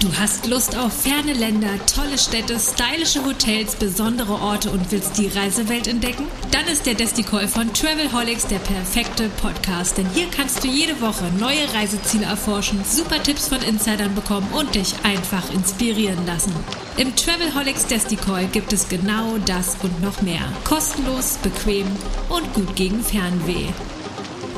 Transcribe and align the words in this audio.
Du 0.00 0.16
hast 0.16 0.46
Lust 0.46 0.76
auf 0.78 0.92
ferne 0.92 1.32
Länder, 1.32 1.70
tolle 1.92 2.16
Städte, 2.16 2.58
stylische 2.60 3.24
Hotels, 3.24 3.74
besondere 3.74 4.34
Orte 4.34 4.70
und 4.70 4.92
willst 4.92 5.18
die 5.18 5.26
Reisewelt 5.26 5.88
entdecken? 5.88 6.26
Dann 6.52 6.66
ist 6.66 6.86
der 6.86 6.94
Desticall 6.94 7.48
von 7.48 7.72
Travelholics 7.72 8.46
der 8.46 8.58
perfekte 8.58 9.28
Podcast, 9.42 9.98
denn 9.98 10.08
hier 10.14 10.26
kannst 10.30 10.62
du 10.62 10.68
jede 10.68 11.00
Woche 11.00 11.24
neue 11.40 11.72
Reiseziele 11.74 12.26
erforschen, 12.26 12.84
super 12.84 13.22
Tipps 13.22 13.48
von 13.48 13.60
Insidern 13.62 14.14
bekommen 14.14 14.48
und 14.52 14.74
dich 14.74 14.94
einfach 15.02 15.52
inspirieren 15.52 16.24
lassen. 16.24 16.52
Im 16.96 17.16
Travelholics 17.16 17.86
Desticall 17.86 18.46
gibt 18.46 18.72
es 18.72 18.88
genau 18.88 19.38
das 19.44 19.76
und 19.82 20.00
noch 20.02 20.22
mehr. 20.22 20.42
Kostenlos, 20.64 21.38
bequem 21.42 21.86
und 22.28 22.54
gut 22.54 22.76
gegen 22.76 23.02
Fernweh. 23.02 23.66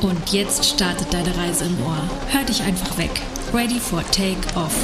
Und 0.03 0.33
jetzt 0.33 0.65
startet 0.65 1.12
deine 1.12 1.37
Reise 1.37 1.64
im 1.64 1.83
Ohr. 1.85 1.99
Hör 2.29 2.45
dich 2.45 2.62
einfach 2.62 2.96
weg. 2.99 3.11
Ready 3.53 3.81
for 3.81 4.03
Take 4.13 4.39
Off. 4.55 4.75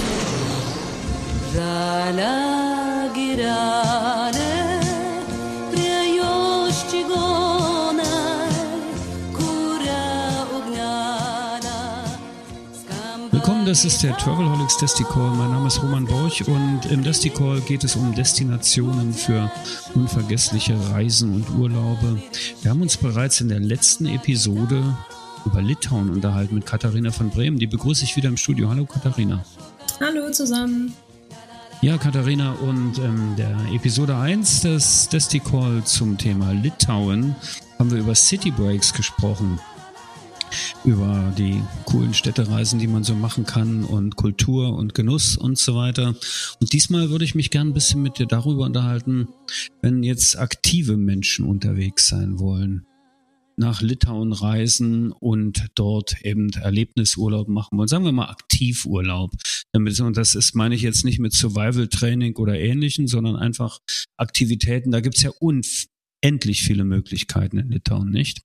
Willkommen, 13.30 13.66
das 13.66 13.84
ist 13.84 14.02
der 14.02 14.16
Travelholics 14.16 14.78
Desticall. 14.78 15.30
Mein 15.36 15.50
Name 15.50 15.66
ist 15.66 15.82
Roman 15.82 16.06
Borch 16.06 16.46
und 16.48 16.80
im 16.90 17.02
Desticall 17.02 17.60
geht 17.60 17.84
es 17.84 17.94
um 17.94 18.14
Destinationen 18.14 19.12
für 19.12 19.50
unvergessliche 19.94 20.76
Reisen 20.90 21.34
und 21.34 21.50
Urlaube. 21.58 22.22
Wir 22.62 22.70
haben 22.70 22.80
uns 22.82 22.96
bereits 22.96 23.40
in 23.40 23.48
der 23.48 23.60
letzten 23.60 24.06
Episode 24.06 24.96
über 25.46 25.62
Litauen 25.62 26.10
unterhalten 26.10 26.54
mit 26.54 26.66
Katharina 26.66 27.10
von 27.10 27.30
Bremen. 27.30 27.58
Die 27.58 27.66
begrüße 27.66 28.04
ich 28.04 28.16
wieder 28.16 28.28
im 28.28 28.36
Studio. 28.36 28.68
Hallo 28.70 28.86
Katharina. 28.86 29.44
Hallo 30.00 30.30
zusammen. 30.30 30.92
Ja, 31.82 31.98
Katharina, 31.98 32.52
und 32.52 32.98
ähm, 32.98 33.34
der 33.36 33.54
Episode 33.72 34.16
1 34.16 34.62
des 34.62 35.08
Desticall 35.10 35.84
zum 35.84 36.16
Thema 36.16 36.52
Litauen 36.52 37.36
haben 37.78 37.90
wir 37.90 37.98
über 37.98 38.14
City 38.14 38.50
Breaks 38.50 38.94
gesprochen. 38.94 39.60
Über 40.84 41.32
die 41.36 41.60
coolen 41.84 42.14
Städtereisen, 42.14 42.78
die 42.78 42.86
man 42.86 43.04
so 43.04 43.14
machen 43.14 43.44
kann 43.44 43.84
und 43.84 44.16
Kultur 44.16 44.74
und 44.74 44.94
Genuss 44.94 45.36
und 45.36 45.58
so 45.58 45.74
weiter. 45.74 46.14
Und 46.60 46.72
diesmal 46.72 47.10
würde 47.10 47.24
ich 47.24 47.34
mich 47.34 47.50
gern 47.50 47.68
ein 47.68 47.74
bisschen 47.74 48.02
mit 48.02 48.18
dir 48.18 48.26
darüber 48.26 48.64
unterhalten, 48.64 49.28
wenn 49.82 50.02
jetzt 50.02 50.38
aktive 50.38 50.96
Menschen 50.96 51.44
unterwegs 51.44 52.08
sein 52.08 52.38
wollen 52.38 52.86
nach 53.56 53.82
Litauen 53.82 54.32
reisen 54.32 55.12
und 55.12 55.66
dort 55.74 56.20
eben 56.22 56.50
Erlebnisurlaub 56.50 57.48
machen 57.48 57.78
wollen. 57.78 57.88
Sagen 57.88 58.04
wir 58.04 58.12
mal 58.12 58.28
Aktivurlaub. 58.28 59.32
Und 59.72 60.16
das 60.16 60.34
ist, 60.34 60.54
meine 60.54 60.74
ich 60.74 60.82
jetzt 60.82 61.04
nicht 61.04 61.18
mit 61.18 61.32
Survival 61.32 61.88
Training 61.88 62.36
oder 62.36 62.58
ähnlichen, 62.58 63.06
sondern 63.06 63.36
einfach 63.36 63.80
Aktivitäten. 64.16 64.90
Da 64.90 65.00
gibt 65.00 65.16
es 65.16 65.22
ja 65.22 65.30
unendlich 65.40 66.62
viele 66.62 66.84
Möglichkeiten 66.84 67.58
in 67.58 67.70
Litauen, 67.70 68.10
nicht? 68.10 68.42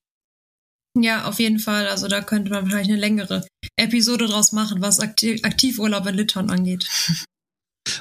Ja, 0.98 1.26
auf 1.26 1.40
jeden 1.40 1.60
Fall. 1.60 1.88
Also 1.88 2.08
da 2.08 2.22
könnte 2.22 2.52
man 2.52 2.68
vielleicht 2.68 2.90
eine 2.90 3.00
längere 3.00 3.46
Episode 3.78 4.26
draus 4.28 4.52
machen, 4.52 4.82
was 4.82 5.00
Aktivurlaub 5.00 6.08
in 6.08 6.16
Litauen 6.16 6.50
angeht. 6.50 6.90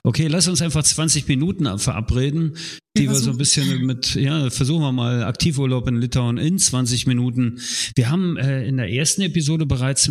Okay, 0.02 0.26
lass 0.26 0.48
uns 0.48 0.62
einfach 0.62 0.82
20 0.82 1.28
Minuten 1.28 1.78
verabreden, 1.78 2.56
die 2.96 3.02
wir, 3.02 3.10
wir 3.10 3.16
so 3.16 3.30
ein 3.30 3.38
bisschen 3.38 3.86
mit, 3.86 4.14
ja, 4.14 4.50
versuchen 4.50 4.82
wir 4.82 4.92
mal 4.92 5.24
Aktivurlaub 5.24 5.86
in 5.88 6.00
Litauen 6.00 6.38
in 6.38 6.58
20 6.58 7.06
Minuten. 7.06 7.60
Wir 7.94 8.10
haben 8.10 8.36
äh, 8.36 8.66
in 8.66 8.76
der 8.76 8.90
ersten 8.90 9.22
Episode 9.22 9.66
bereits 9.66 10.10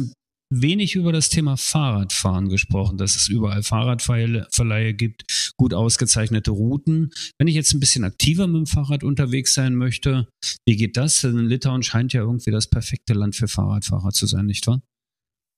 wenig 0.49 0.95
über 0.95 1.11
das 1.11 1.29
Thema 1.29 1.57
Fahrradfahren 1.57 2.49
gesprochen, 2.49 2.97
dass 2.97 3.15
es 3.15 3.27
überall 3.27 3.63
Fahrradverleihe 3.63 4.93
gibt, 4.93 5.25
gut 5.57 5.73
ausgezeichnete 5.73 6.51
Routen. 6.51 7.11
Wenn 7.37 7.47
ich 7.47 7.55
jetzt 7.55 7.73
ein 7.73 7.79
bisschen 7.79 8.03
aktiver 8.03 8.47
mit 8.47 8.57
dem 8.57 8.65
Fahrrad 8.65 9.03
unterwegs 9.03 9.53
sein 9.53 9.75
möchte, 9.75 10.27
wie 10.65 10.77
geht 10.77 10.97
das? 10.97 11.21
Denn 11.21 11.47
Litauen 11.47 11.83
scheint 11.83 12.13
ja 12.13 12.21
irgendwie 12.21 12.51
das 12.51 12.67
perfekte 12.67 13.13
Land 13.13 13.35
für 13.35 13.47
Fahrradfahrer 13.47 14.11
zu 14.11 14.25
sein, 14.25 14.45
nicht 14.45 14.65
wahr? 14.67 14.81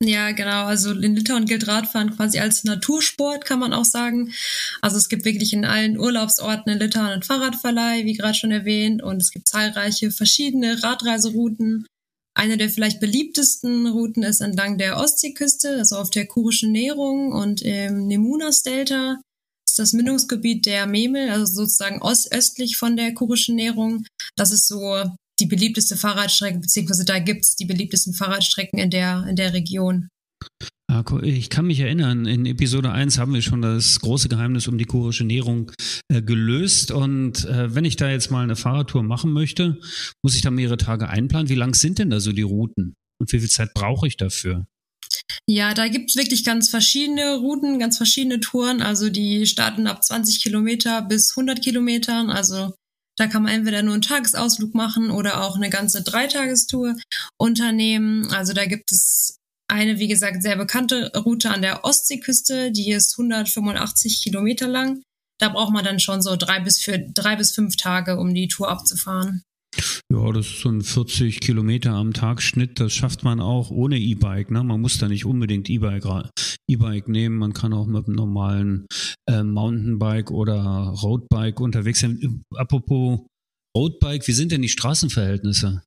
Ja, 0.02 0.32
genau. 0.32 0.64
Also 0.66 0.92
in 0.92 1.16
Litauen 1.16 1.46
gilt 1.46 1.68
Radfahren 1.68 2.16
quasi 2.16 2.40
als 2.40 2.64
Natursport, 2.64 3.44
kann 3.44 3.60
man 3.60 3.74
auch 3.74 3.84
sagen. 3.84 4.32
Also 4.82 4.96
es 4.96 5.10
gibt 5.10 5.26
wirklich 5.26 5.52
in 5.52 5.66
allen 5.66 6.00
Urlaubsorten 6.00 6.72
in 6.72 6.80
Litauen 6.80 7.08
einen 7.08 7.24
Fahrradverleih, 7.24 8.06
wie 8.06 8.14
gerade 8.14 8.36
schon 8.36 8.52
erwähnt, 8.52 9.04
und 9.04 9.22
es 9.22 9.32
gibt 9.32 9.50
zahlreiche 9.50 10.12
verschiedene 10.12 10.82
Radreiserouten. 10.82 11.86
Eine 12.34 12.56
der 12.56 12.70
vielleicht 12.70 13.02
beliebtesten 13.02 13.88
Routen 13.88 14.24
ist 14.24 14.40
entlang 14.40 14.78
der 14.78 14.96
Ostseeküste, 14.96 15.80
also 15.80 15.98
auf 15.98 16.10
der 16.10 16.28
kurischen 16.28 16.72
Nährung 16.72 17.34
und 17.34 17.62
im 17.62 18.08
Nemunas-Delta. 18.08 19.20
Das 19.66 19.72
ist 19.72 19.80
das 19.80 19.94
Mündungsgebiet 19.94 20.66
der 20.66 20.88
Memel, 20.88 21.30
also 21.30 21.46
sozusagen 21.46 22.02
ostöstlich 22.02 22.78
von 22.78 22.96
der 22.96 23.14
kurischen 23.14 23.56
Nährung. 23.56 24.06
Das 24.38 24.52
ist 24.52 24.68
so 24.70 25.12
die 25.40 25.46
beliebteste 25.46 25.96
Fahrradstrecke, 25.96 26.60
beziehungsweise 26.60 27.06
da 27.06 27.20
gibt 27.20 27.46
es 27.46 27.56
die 27.56 27.66
beliebtesten 27.66 28.14
Fahrradstrecken 28.14 28.80
in 28.80 28.90
der, 28.90 29.26
in 29.28 29.36
der 29.36 29.54
Region. 29.54 30.10
Ich 31.22 31.50
kann 31.50 31.68
mich 31.68 31.80
erinnern, 31.80 32.26
in 32.26 32.48
Episode 32.48 32.92
1 32.92 33.20
haben 33.20 33.34
wir 33.34 33.44
schon 33.44 33.62
das 33.62 34.00
große 34.00 34.28
Geheimnis 34.28 34.68
um 34.68 34.78
die 34.78 34.86
kurische 34.86 35.24
Nährung 35.24 35.72
äh, 36.08 36.22
gelöst. 36.22 36.92
Und 36.92 37.46
äh, 37.46 37.74
wenn 37.76 37.86
ich 37.86 37.96
da 37.96 38.10
jetzt 38.10 38.32
mal 38.32 38.44
eine 38.44 38.56
Fahrradtour 38.56 39.04
machen 39.04 39.32
möchte, 39.32 39.80
muss 40.24 40.36
ich 40.36 40.42
da 40.42 40.50
mehrere 40.50 40.78
Tage 40.78 41.08
einplanen. 41.08 41.50
Wie 41.50 41.56
lang 41.56 41.76
sind 41.76 42.00
denn 42.00 42.10
da 42.10 42.20
so 42.20 42.32
die 42.32 42.42
Routen? 42.42 42.96
Und 43.20 43.32
wie 43.32 43.40
viel 43.40 43.50
Zeit 43.50 43.74
brauche 43.76 44.08
ich 44.08 44.18
dafür? 44.18 44.66
Ja, 45.48 45.74
da 45.74 45.88
gibt 45.88 46.10
es 46.10 46.16
wirklich 46.16 46.44
ganz 46.44 46.70
verschiedene 46.70 47.36
Routen, 47.36 47.80
ganz 47.80 47.98
verschiedene 47.98 48.40
Touren. 48.40 48.82
Also 48.82 49.10
die 49.10 49.46
starten 49.46 49.88
ab 49.88 50.04
20 50.04 50.42
Kilometer 50.42 51.02
bis 51.04 51.32
100 51.32 51.62
Kilometern. 51.62 52.30
Also 52.30 52.74
da 53.20 53.28
kann 53.28 53.44
man 53.44 53.52
entweder 53.52 53.84
nur 53.84 53.94
einen 53.94 54.02
Tagesausflug 54.02 54.74
machen 54.74 55.12
oder 55.12 55.44
auch 55.44 55.58
eine 55.58 55.70
ganze 55.70 56.04
Dreitagestour 56.04 56.96
unternehmen. 57.38 58.32
Also 58.32 58.54
da 58.54 58.66
gibt 58.66 58.92
es 58.94 59.38
eine, 59.68 60.00
wie 60.00 60.08
gesagt, 60.08 60.42
sehr 60.42 60.56
bekannte 60.56 61.12
Route 61.16 61.50
an 61.52 61.62
der 61.62 61.84
Ostseeküste, 61.84 62.72
die 62.72 62.92
ist 62.92 63.20
185 63.20 64.24
Kilometer 64.24 64.68
lang. 64.68 65.04
Da 65.38 65.50
braucht 65.50 65.74
man 65.74 65.84
dann 65.84 66.00
schon 66.00 66.22
so 66.22 66.36
drei 66.38 66.60
bis, 66.62 66.80
für, 66.80 66.98
drei 66.98 67.36
bis 67.36 67.52
fünf 67.52 67.76
Tage, 67.76 68.18
um 68.18 68.34
die 68.34 68.48
Tour 68.48 68.70
abzufahren. 68.70 69.44
Ja, 70.12 70.32
das 70.32 70.48
ist 70.48 70.62
so 70.62 70.70
ein 70.70 70.82
40 70.82 71.40
Kilometer 71.40 71.92
am 71.92 72.14
Tag 72.14 72.42
Schnitt. 72.42 72.80
Das 72.80 72.94
schafft 72.94 73.24
man 73.24 73.40
auch 73.40 73.72
ohne 73.72 73.98
E-Bike. 73.98 74.52
Ne? 74.52 74.64
Man 74.64 74.82
muss 74.82 74.98
da 74.98 75.08
nicht 75.08 75.26
unbedingt 75.26 75.70
E-Bike 75.70 76.06
e 76.68 77.02
nehmen. 77.08 77.38
Man 77.38 77.54
kann 77.54 77.74
auch 77.74 77.86
mit 77.86 78.08
einem 78.08 78.16
normalen 78.16 78.88
äh, 79.30 79.44
Mountainbike 79.44 80.32
oder 80.32 80.62
Roadbike 81.02 81.60
unterwegs 81.60 82.00
sein. 82.00 82.44
Apropos 82.56 83.20
Roadbike, 83.76 84.28
wie 84.28 84.34
sind 84.34 84.52
denn 84.52 84.62
die 84.62 84.70
Straßenverhältnisse? 84.70 85.84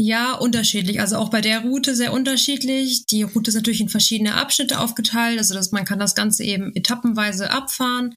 Ja, 0.00 0.34
unterschiedlich. 0.34 1.00
Also 1.00 1.16
auch 1.16 1.30
bei 1.30 1.40
der 1.40 1.60
Route 1.60 1.94
sehr 1.94 2.12
unterschiedlich. 2.12 3.06
Die 3.06 3.22
Route 3.22 3.50
ist 3.50 3.54
natürlich 3.54 3.80
in 3.80 3.88
verschiedene 3.88 4.34
Abschnitte 4.34 4.80
aufgeteilt, 4.80 5.38
also 5.38 5.54
dass 5.54 5.72
man 5.72 5.84
kann 5.84 5.98
das 5.98 6.14
Ganze 6.14 6.44
eben 6.44 6.74
etappenweise 6.74 7.50
abfahren. 7.50 8.14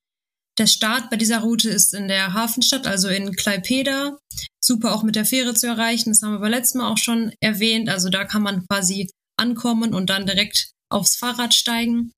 Der 0.58 0.68
Start 0.68 1.10
bei 1.10 1.18
dieser 1.18 1.40
Route 1.40 1.70
ist 1.70 1.94
in 1.94 2.08
der 2.08 2.34
Hafenstadt, 2.34 2.88
also 2.88 3.10
in 3.10 3.36
Klaipeda. 3.36 4.18
Super 4.64 4.96
auch 4.96 5.04
mit 5.04 5.16
der 5.16 5.26
Fähre 5.26 5.54
zu 5.54 5.68
erreichen. 5.68 6.12
Das 6.12 6.22
haben 6.22 6.34
wir 6.34 6.40
beim 6.40 6.52
letzten 6.52 6.78
Mal 6.78 6.92
auch 6.92 6.98
schon 6.98 7.34
erwähnt. 7.42 7.90
Also 7.90 8.10
da 8.10 8.24
kann 8.24 8.42
man 8.42 8.66
quasi 8.68 9.10
ankommen 9.38 9.94
und 9.94 10.10
dann 10.10 10.26
direkt 10.26 10.72
aufs 10.90 11.18
Fahrrad 11.18 11.54
steigen. 11.54 12.12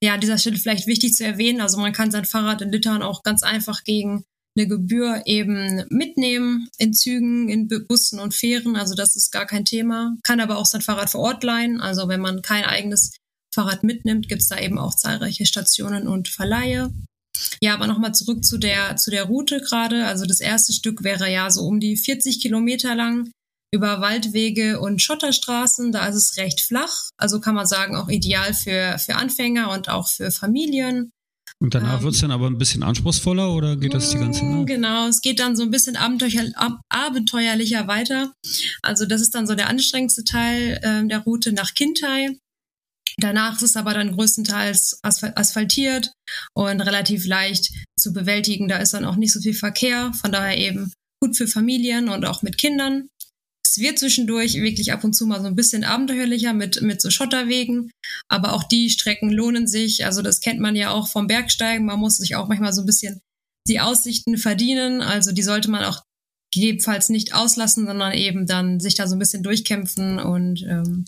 Ja, 0.00 0.14
an 0.14 0.20
dieser 0.20 0.38
Stelle 0.38 0.56
vielleicht 0.56 0.86
wichtig 0.86 1.14
zu 1.14 1.24
erwähnen. 1.24 1.60
Also 1.60 1.78
man 1.78 1.92
kann 1.92 2.10
sein 2.10 2.24
Fahrrad 2.24 2.62
in 2.62 2.72
Litauen 2.72 3.02
auch 3.02 3.22
ganz 3.22 3.42
einfach 3.42 3.84
gegen 3.84 4.24
eine 4.56 4.66
Gebühr 4.68 5.22
eben 5.26 5.84
mitnehmen 5.88 6.68
in 6.78 6.94
Zügen, 6.94 7.48
in 7.48 7.68
Bussen 7.68 8.18
und 8.18 8.34
Fähren. 8.34 8.76
Also 8.76 8.94
das 8.94 9.14
ist 9.14 9.30
gar 9.30 9.46
kein 9.46 9.64
Thema. 9.64 10.16
Kann 10.24 10.40
aber 10.40 10.58
auch 10.58 10.66
sein 10.66 10.80
Fahrrad 10.80 11.10
vor 11.10 11.20
Ort 11.20 11.44
leihen. 11.44 11.80
Also 11.80 12.08
wenn 12.08 12.20
man 12.20 12.42
kein 12.42 12.64
eigenes 12.64 13.12
Fahrrad 13.54 13.84
mitnimmt, 13.84 14.28
gibt 14.28 14.42
es 14.42 14.48
da 14.48 14.58
eben 14.58 14.78
auch 14.78 14.96
zahlreiche 14.96 15.46
Stationen 15.46 16.08
und 16.08 16.28
Verleihe. 16.28 16.92
Ja, 17.60 17.74
aber 17.74 17.86
nochmal 17.86 18.14
zurück 18.14 18.44
zu 18.44 18.58
der, 18.58 18.96
zu 18.96 19.10
der 19.10 19.24
Route 19.24 19.60
gerade. 19.60 20.06
Also 20.06 20.26
das 20.26 20.40
erste 20.40 20.72
Stück 20.72 21.02
wäre 21.02 21.30
ja 21.30 21.50
so 21.50 21.62
um 21.62 21.80
die 21.80 21.96
40 21.96 22.40
Kilometer 22.40 22.94
lang 22.94 23.30
über 23.72 24.00
Waldwege 24.00 24.80
und 24.80 25.02
Schotterstraßen. 25.02 25.90
Da 25.92 26.06
ist 26.06 26.16
es 26.16 26.36
recht 26.36 26.60
flach. 26.60 27.10
Also 27.16 27.40
kann 27.40 27.54
man 27.54 27.66
sagen, 27.66 27.96
auch 27.96 28.08
ideal 28.08 28.54
für, 28.54 28.98
für 28.98 29.16
Anfänger 29.16 29.72
und 29.72 29.88
auch 29.88 30.08
für 30.08 30.30
Familien. 30.30 31.10
Und 31.60 31.74
danach 31.74 31.98
ähm, 31.98 32.04
wird 32.04 32.14
es 32.14 32.20
dann 32.20 32.30
aber 32.30 32.46
ein 32.46 32.58
bisschen 32.58 32.82
anspruchsvoller 32.82 33.52
oder 33.52 33.76
geht 33.76 33.94
das 33.94 34.10
die 34.10 34.18
ganze 34.18 34.40
Zeit? 34.40 34.48
Mm, 34.48 34.64
genau, 34.66 35.06
es 35.08 35.20
geht 35.20 35.40
dann 35.40 35.56
so 35.56 35.62
ein 35.62 35.70
bisschen 35.70 35.96
abenteuer, 35.96 36.50
ab, 36.54 36.80
abenteuerlicher 36.88 37.86
weiter. 37.86 38.32
Also 38.82 39.06
das 39.06 39.20
ist 39.20 39.34
dann 39.34 39.46
so 39.46 39.54
der 39.54 39.68
anstrengendste 39.68 40.24
Teil 40.24 40.80
äh, 40.82 41.06
der 41.06 41.20
Route 41.20 41.52
nach 41.52 41.74
Kintai. 41.74 42.36
Danach 43.18 43.56
ist 43.56 43.62
es 43.62 43.76
aber 43.76 43.94
dann 43.94 44.12
größtenteils 44.12 45.00
asphaltiert 45.02 46.12
und 46.54 46.80
relativ 46.80 47.26
leicht 47.26 47.72
zu 47.98 48.12
bewältigen. 48.12 48.68
Da 48.68 48.78
ist 48.78 48.94
dann 48.94 49.04
auch 49.04 49.16
nicht 49.16 49.32
so 49.32 49.40
viel 49.40 49.54
Verkehr, 49.54 50.12
von 50.14 50.32
daher 50.32 50.58
eben 50.58 50.92
gut 51.22 51.36
für 51.36 51.46
Familien 51.46 52.08
und 52.08 52.24
auch 52.24 52.42
mit 52.42 52.58
Kindern. 52.58 53.08
es 53.64 53.78
wird 53.78 53.98
zwischendurch 53.98 54.54
wirklich 54.54 54.92
ab 54.92 55.04
und 55.04 55.14
zu 55.14 55.26
mal 55.26 55.40
so 55.40 55.46
ein 55.46 55.54
bisschen 55.54 55.84
abenteuerlicher 55.84 56.52
mit, 56.52 56.82
mit 56.82 57.00
so 57.00 57.10
Schotterwegen, 57.10 57.90
aber 58.28 58.52
auch 58.52 58.64
die 58.64 58.90
Strecken 58.90 59.30
lohnen 59.30 59.66
sich. 59.66 60.04
Also 60.04 60.20
das 60.20 60.40
kennt 60.40 60.60
man 60.60 60.76
ja 60.76 60.90
auch 60.90 61.08
vom 61.08 61.26
Bergsteigen. 61.26 61.86
Man 61.86 62.00
muss 62.00 62.16
sich 62.16 62.36
auch 62.36 62.48
manchmal 62.48 62.72
so 62.72 62.82
ein 62.82 62.86
bisschen 62.86 63.20
die 63.66 63.80
Aussichten 63.80 64.36
verdienen. 64.36 65.00
Also 65.00 65.32
die 65.32 65.42
sollte 65.42 65.70
man 65.70 65.84
auch 65.84 66.02
gegebenenfalls 66.52 67.08
nicht 67.08 67.34
auslassen, 67.34 67.86
sondern 67.86 68.12
eben 68.12 68.46
dann 68.46 68.80
sich 68.80 68.94
da 68.94 69.08
so 69.08 69.16
ein 69.16 69.18
bisschen 69.18 69.42
durchkämpfen 69.42 70.18
und 70.18 70.62
ähm, 70.62 71.04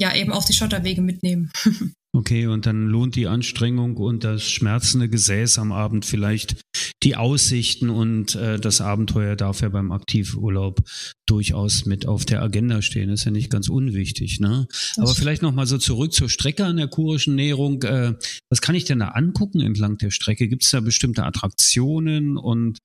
ja, 0.00 0.14
eben 0.14 0.32
auch 0.32 0.44
die 0.44 0.52
Schotterwege 0.52 1.02
mitnehmen. 1.02 1.50
Okay, 2.16 2.46
und 2.46 2.64
dann 2.64 2.86
lohnt 2.86 3.14
die 3.14 3.26
Anstrengung 3.26 3.98
und 3.98 4.24
das 4.24 4.48
schmerzende 4.48 5.06
Gesäß 5.10 5.58
am 5.58 5.70
Abend 5.70 6.06
vielleicht 6.06 6.56
die 7.02 7.14
Aussichten 7.14 7.90
und 7.90 8.34
äh, 8.36 8.58
das 8.58 8.80
Abenteuer 8.80 9.36
darf 9.36 9.60
ja 9.60 9.68
beim 9.68 9.92
Aktivurlaub 9.92 10.80
durchaus 11.26 11.84
mit 11.84 12.06
auf 12.06 12.24
der 12.24 12.40
Agenda 12.40 12.80
stehen. 12.80 13.10
ist 13.10 13.24
ja 13.24 13.30
nicht 13.30 13.50
ganz 13.50 13.68
unwichtig, 13.68 14.40
ne? 14.40 14.66
Aber 14.96 15.14
vielleicht 15.14 15.42
noch 15.42 15.52
mal 15.52 15.66
so 15.66 15.76
zurück 15.76 16.14
zur 16.14 16.30
Strecke 16.30 16.64
an 16.64 16.78
der 16.78 16.88
kurischen 16.88 17.34
Näherung. 17.34 17.82
Äh, 17.82 18.14
was 18.48 18.62
kann 18.62 18.74
ich 18.74 18.86
denn 18.86 19.00
da 19.00 19.08
angucken 19.08 19.60
entlang 19.60 19.98
der 19.98 20.10
Strecke? 20.10 20.48
Gibt 20.48 20.64
es 20.64 20.70
da 20.70 20.80
bestimmte 20.80 21.22
Attraktionen 21.22 22.38
und 22.38 22.78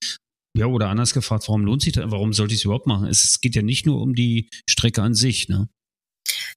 ja, 0.57 0.65
oder 0.65 0.89
anders 0.89 1.13
gefragt, 1.13 1.45
warum 1.47 1.63
lohnt 1.63 1.83
sich 1.83 1.93
das? 1.93 2.11
Warum 2.11 2.33
sollte 2.33 2.53
ich 2.53 2.59
es 2.59 2.65
überhaupt 2.65 2.87
machen? 2.87 3.07
Es 3.07 3.39
geht 3.39 3.55
ja 3.55 3.61
nicht 3.61 3.85
nur 3.85 4.01
um 4.01 4.13
die 4.13 4.49
Strecke 4.69 5.01
an 5.01 5.13
sich, 5.13 5.47
ne? 5.47 5.69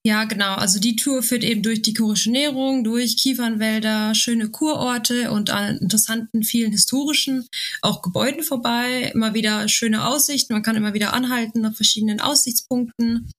Ja, 0.07 0.25
genau. 0.25 0.55
Also 0.55 0.81
die 0.81 0.97
Tour 0.97 1.23
führt 1.23 1.45
eben 1.45 1.63
durch 1.63 1.81
die 1.81 1.95
kurische 1.95 2.31
Nährung, 2.31 2.85
durch 2.85 3.17
Kiefernwälder, 3.17 4.15
schöne 4.15 4.51
Kurorte 4.51 5.31
und 5.31 5.49
an 5.49 5.79
interessanten, 5.79 6.43
vielen 6.43 6.73
historischen 6.73 7.47
auch 7.81 8.03
Gebäuden 8.03 8.43
vorbei. 8.43 9.11
Immer 9.15 9.33
wieder 9.33 9.67
schöne 9.67 10.05
Aussichten. 10.07 10.53
Man 10.53 10.63
kann 10.63 10.77
immer 10.77 10.93
wieder 10.93 11.15
anhalten 11.15 11.63
nach 11.63 11.75
verschiedenen 11.75 12.21
Aussichtspunkten. 12.21 13.31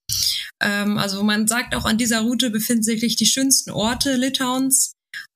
Ähm, 0.59 0.97
also 0.97 1.21
man 1.21 1.47
sagt 1.47 1.75
auch, 1.75 1.85
an 1.85 1.99
dieser 1.99 2.21
Route 2.21 2.49
befinden 2.49 2.81
sich 2.81 3.15
die 3.15 3.27
schönsten 3.27 3.69
Orte 3.69 4.15
Litauens. 4.15 4.93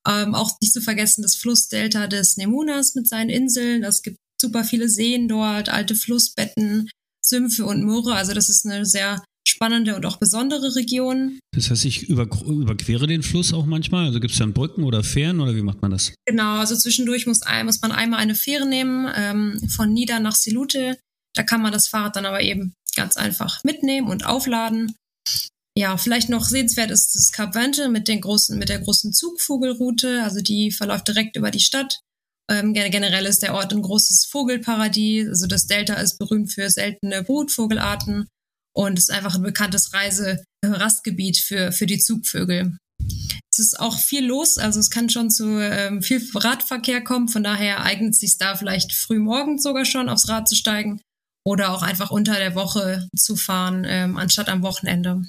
Ähm, 0.07 0.33
auch 0.33 0.51
nicht 0.61 0.73
zu 0.73 0.81
vergessen 0.81 1.21
das 1.21 1.35
Flussdelta 1.35 2.07
des 2.07 2.37
Nemunas 2.37 2.95
mit 2.95 3.07
seinen 3.07 3.29
Inseln. 3.29 3.83
Es 3.83 4.01
gibt 4.01 4.17
super 4.41 4.63
viele 4.63 4.89
Seen 4.89 5.27
dort, 5.27 5.69
alte 5.69 5.95
Flussbetten, 5.95 6.89
Sümpfe 7.23 7.67
und 7.67 7.83
Moore. 7.83 8.15
Also 8.15 8.33
das 8.33 8.49
ist 8.49 8.65
eine 8.65 8.87
sehr 8.87 9.23
spannende 9.59 9.97
und 9.97 10.05
auch 10.05 10.17
besondere 10.17 10.73
Region. 10.75 11.37
Das 11.53 11.69
heißt, 11.69 11.83
ich 11.83 12.03
über, 12.03 12.29
überquere 12.45 13.07
den 13.07 13.23
Fluss 13.23 13.53
auch 13.53 13.65
manchmal? 13.65 14.05
Also 14.05 14.21
gibt 14.21 14.31
es 14.31 14.39
dann 14.39 14.53
Brücken 14.53 14.85
oder 14.85 15.03
Fähren 15.03 15.41
oder 15.41 15.53
wie 15.53 15.61
macht 15.61 15.81
man 15.81 15.91
das? 15.91 16.13
Genau, 16.25 16.59
also 16.59 16.77
zwischendurch 16.77 17.27
muss, 17.27 17.41
muss 17.65 17.81
man 17.81 17.91
einmal 17.91 18.21
eine 18.21 18.35
Fähre 18.35 18.65
nehmen 18.65 19.11
ähm, 19.13 19.59
von 19.69 19.91
Nida 19.91 20.21
nach 20.21 20.35
Silute. 20.35 20.97
Da 21.35 21.43
kann 21.43 21.61
man 21.61 21.73
das 21.73 21.89
Fahrrad 21.89 22.15
dann 22.15 22.25
aber 22.25 22.41
eben 22.41 22.73
ganz 22.95 23.17
einfach 23.17 23.61
mitnehmen 23.65 24.07
und 24.07 24.25
aufladen. 24.25 24.95
Ja, 25.77 25.97
vielleicht 25.97 26.29
noch 26.29 26.45
sehenswert 26.45 26.89
ist 26.89 27.13
das 27.15 27.33
Kap 27.33 27.53
Vente 27.53 27.89
mit, 27.89 28.07
den 28.07 28.21
großen, 28.21 28.57
mit 28.57 28.69
der 28.69 28.79
großen 28.79 29.11
Zugvogelroute. 29.11 30.23
Also 30.23 30.39
die 30.39 30.71
verläuft 30.71 31.09
direkt 31.09 31.35
über 31.35 31.51
die 31.51 31.59
Stadt. 31.59 31.99
Ähm, 32.49 32.73
generell 32.73 33.25
ist 33.25 33.43
der 33.43 33.53
Ort 33.55 33.73
ein 33.73 33.81
großes 33.81 34.25
Vogelparadies. 34.25 35.27
Also 35.27 35.47
das 35.47 35.67
Delta 35.67 35.95
ist 35.95 36.17
berühmt 36.17 36.53
für 36.53 36.69
seltene 36.69 37.23
Brutvogelarten 37.23 38.27
und 38.75 38.97
es 38.97 39.09
ist 39.09 39.15
einfach 39.15 39.35
ein 39.35 39.43
bekanntes 39.43 39.93
Reise-Rastgebiet 39.93 41.37
für, 41.37 41.71
für 41.71 41.85
die 41.85 41.99
Zugvögel. 41.99 42.77
Es 43.51 43.59
ist 43.59 43.79
auch 43.79 43.97
viel 43.97 44.25
los, 44.25 44.57
also 44.57 44.79
es 44.79 44.89
kann 44.89 45.09
schon 45.09 45.29
zu 45.29 45.59
ähm, 45.59 46.01
viel 46.01 46.21
Radverkehr 46.35 47.03
kommen, 47.03 47.27
von 47.27 47.43
daher 47.43 47.83
eignet 47.83 48.13
es 48.13 48.19
sich 48.19 48.37
da 48.37 48.55
vielleicht 48.55 48.93
früh 48.93 49.19
morgens 49.19 49.63
sogar 49.63 49.85
schon 49.85 50.09
aufs 50.09 50.29
Rad 50.29 50.47
zu 50.47 50.55
steigen 50.55 51.01
oder 51.45 51.73
auch 51.73 51.81
einfach 51.81 52.11
unter 52.11 52.35
der 52.35 52.55
Woche 52.55 53.07
zu 53.15 53.35
fahren, 53.35 53.85
ähm, 53.87 54.17
anstatt 54.17 54.49
am 54.49 54.61
Wochenende. 54.61 55.23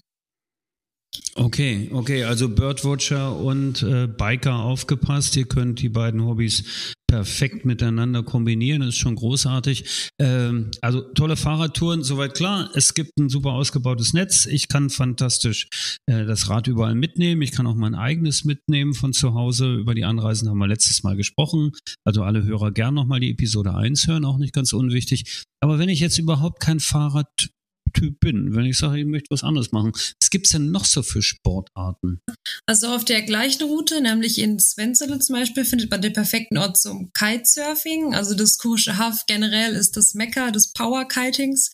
Okay, 1.35 1.89
okay, 1.93 2.25
also 2.25 2.49
Birdwatcher 2.49 3.37
und 3.37 3.83
äh, 3.83 4.07
Biker 4.07 4.61
aufgepasst. 4.61 5.37
Ihr 5.37 5.47
könnt 5.47 5.81
die 5.81 5.89
beiden 5.89 6.25
Hobbys 6.25 6.95
perfekt 7.09 7.65
miteinander 7.65 8.23
kombinieren. 8.23 8.81
Das 8.81 8.91
ist 8.91 8.99
schon 8.99 9.17
großartig. 9.17 10.11
Ähm, 10.21 10.71
also 10.81 11.01
tolle 11.01 11.37
Fahrradtouren, 11.37 12.05
soweit 12.05 12.35
klar. 12.35 12.71
Es 12.75 12.95
gibt 12.95 13.19
ein 13.19 13.29
super 13.29 13.51
ausgebautes 13.51 14.13
Netz. 14.13 14.47
Ich 14.47 14.69
kann 14.69 14.91
fantastisch 14.91 15.67
äh, 16.07 16.25
das 16.25 16.49
Rad 16.49 16.69
überall 16.69 16.95
mitnehmen. 16.95 17.43
Ich 17.43 17.51
kann 17.51 17.67
auch 17.67 17.75
mein 17.75 17.97
eigenes 17.97 18.45
mitnehmen 18.45 18.95
von 18.95 19.13
zu 19.13 19.35
Hause. 19.35 19.75
Über 19.75 19.95
die 19.95 20.05
Anreisen 20.05 20.49
haben 20.49 20.59
wir 20.59 20.69
letztes 20.69 21.03
Mal 21.03 21.17
gesprochen. 21.17 21.73
Also 22.05 22.23
alle 22.23 22.45
Hörer 22.45 22.71
gern 22.71 22.95
nochmal 22.95 23.19
die 23.19 23.31
Episode 23.31 23.75
1 23.75 24.07
hören, 24.07 24.25
auch 24.25 24.39
nicht 24.39 24.53
ganz 24.53 24.73
unwichtig. 24.73 25.45
Aber 25.61 25.81
wenn 25.81 25.89
ich 25.89 25.99
jetzt 25.99 26.19
überhaupt 26.19 26.61
kein 26.61 26.79
Fahrrad 26.79 27.51
Typ 27.93 28.21
bin, 28.21 28.55
wenn 28.55 28.65
ich 28.65 28.79
sage, 28.79 29.01
ich 29.01 29.07
möchte 29.07 29.29
was 29.31 29.43
anderes 29.43 29.73
machen. 29.73 29.93
Was 29.93 30.31
gibt 30.31 30.47
es 30.47 30.53
denn 30.53 30.71
noch 30.71 30.85
so 30.85 31.03
für 31.03 31.23
Sportarten? 31.23 32.21
Also 32.67 32.89
auf 32.89 33.05
der 33.05 33.23
gleichen 33.23 33.65
Route, 33.65 34.01
nämlich 34.01 34.39
in 34.39 34.59
Svensele 34.59 35.19
zum 35.19 35.37
Beispiel, 35.37 35.65
findet 35.65 35.91
man 35.91 36.03
den 36.03 36.13
perfekten 36.13 36.59
Ort 36.59 36.79
zum 36.79 37.11
Kitesurfing. 37.13 38.15
Also 38.15 38.35
das 38.35 38.59
kurische 38.59 38.99
Haff 38.99 39.25
generell 39.27 39.75
ist 39.75 39.97
das 39.97 40.15
Mekka 40.15 40.51
des 40.51 40.73
Power-Kitings. 40.73 41.73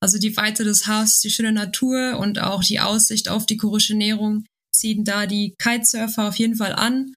Also 0.00 0.18
die 0.18 0.36
Weite 0.36 0.64
des 0.64 0.86
Hafs, 0.86 1.20
die 1.20 1.30
schöne 1.30 1.52
Natur 1.52 2.18
und 2.18 2.40
auch 2.40 2.62
die 2.64 2.80
Aussicht 2.80 3.28
auf 3.28 3.46
die 3.46 3.56
kurische 3.56 3.94
Nährung 3.94 4.44
ziehen 4.74 5.04
da 5.04 5.26
die 5.26 5.54
Kitesurfer 5.58 6.28
auf 6.28 6.36
jeden 6.36 6.56
Fall 6.56 6.72
an. 6.72 7.14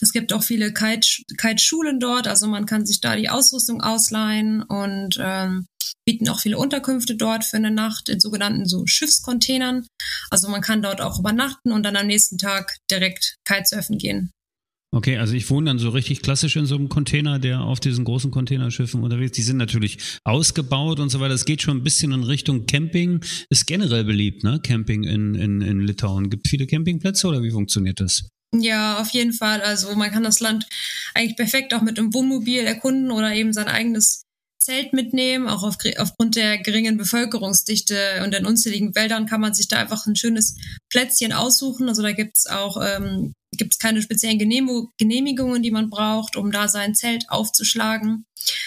Es 0.00 0.12
gibt 0.12 0.32
auch 0.32 0.42
viele 0.42 0.72
Kite-Schulen 0.72 1.98
dort, 1.98 2.28
also 2.28 2.46
man 2.46 2.66
kann 2.66 2.86
sich 2.86 3.00
da 3.00 3.16
die 3.16 3.30
Ausrüstung 3.30 3.80
ausleihen 3.80 4.62
und 4.62 5.18
ähm, 5.20 5.66
bieten 6.08 6.30
auch 6.30 6.40
viele 6.40 6.56
Unterkünfte 6.56 7.16
dort 7.16 7.44
für 7.44 7.58
eine 7.58 7.70
Nacht 7.70 8.08
in 8.08 8.18
sogenannten 8.18 8.64
so 8.64 8.86
Schiffscontainern. 8.86 9.86
Also 10.30 10.48
man 10.48 10.62
kann 10.62 10.80
dort 10.80 11.02
auch 11.02 11.18
übernachten 11.18 11.70
und 11.70 11.82
dann 11.82 11.96
am 11.96 12.06
nächsten 12.06 12.38
Tag 12.38 12.78
direkt 12.90 13.36
Kitesurfen 13.44 13.98
gehen. 13.98 14.30
Okay, 14.90 15.18
also 15.18 15.34
ich 15.34 15.50
wohne 15.50 15.66
dann 15.66 15.78
so 15.78 15.90
richtig 15.90 16.22
klassisch 16.22 16.56
in 16.56 16.64
so 16.64 16.76
einem 16.76 16.88
Container, 16.88 17.38
der 17.38 17.60
auf 17.60 17.78
diesen 17.78 18.06
großen 18.06 18.30
Containerschiffen 18.30 19.02
unterwegs 19.02 19.32
ist. 19.32 19.36
Die 19.36 19.42
sind 19.42 19.58
natürlich 19.58 19.98
ausgebaut 20.24 20.98
und 20.98 21.10
so 21.10 21.20
weiter. 21.20 21.34
Es 21.34 21.44
geht 21.44 21.60
schon 21.60 21.76
ein 21.76 21.84
bisschen 21.84 22.12
in 22.12 22.22
Richtung 22.22 22.64
Camping. 22.64 23.22
Ist 23.50 23.66
generell 23.66 24.04
beliebt, 24.04 24.44
ne? 24.44 24.60
Camping 24.62 25.04
in, 25.04 25.34
in, 25.34 25.60
in 25.60 25.80
Litauen. 25.80 26.30
Gibt 26.30 26.48
viele 26.48 26.66
Campingplätze 26.66 27.28
oder 27.28 27.42
wie 27.42 27.50
funktioniert 27.50 28.00
das? 28.00 28.30
Ja, 28.54 28.98
auf 28.98 29.10
jeden 29.10 29.34
Fall. 29.34 29.60
Also 29.60 29.94
man 29.94 30.10
kann 30.10 30.24
das 30.24 30.40
Land 30.40 30.66
eigentlich 31.14 31.36
perfekt 31.36 31.74
auch 31.74 31.82
mit 31.82 31.98
einem 31.98 32.14
Wohnmobil 32.14 32.60
erkunden 32.60 33.10
oder 33.10 33.34
eben 33.34 33.52
sein 33.52 33.68
eigenes 33.68 34.24
Zelt 34.68 34.92
mitnehmen. 34.92 35.48
Auch 35.48 35.62
auf, 35.62 35.78
aufgrund 35.96 36.36
der 36.36 36.58
geringen 36.58 36.98
Bevölkerungsdichte 36.98 38.20
und 38.22 38.34
den 38.34 38.44
unzähligen 38.44 38.94
Wäldern 38.94 39.24
kann 39.24 39.40
man 39.40 39.54
sich 39.54 39.66
da 39.66 39.78
einfach 39.78 40.06
ein 40.06 40.14
schönes 40.14 40.58
Plätzchen 40.90 41.32
aussuchen. 41.32 41.88
Also 41.88 42.02
da 42.02 42.12
gibt's 42.12 42.46
auch 42.46 42.76
ähm, 42.82 43.32
gibt's 43.56 43.78
keine 43.78 44.02
speziellen 44.02 44.38
Genehmigungen, 44.38 45.62
die 45.62 45.70
man 45.70 45.88
braucht, 45.88 46.36
um 46.36 46.52
da 46.52 46.68
sein 46.68 46.94
Zelt 46.94 47.30
aufzuschlagen. 47.30 48.26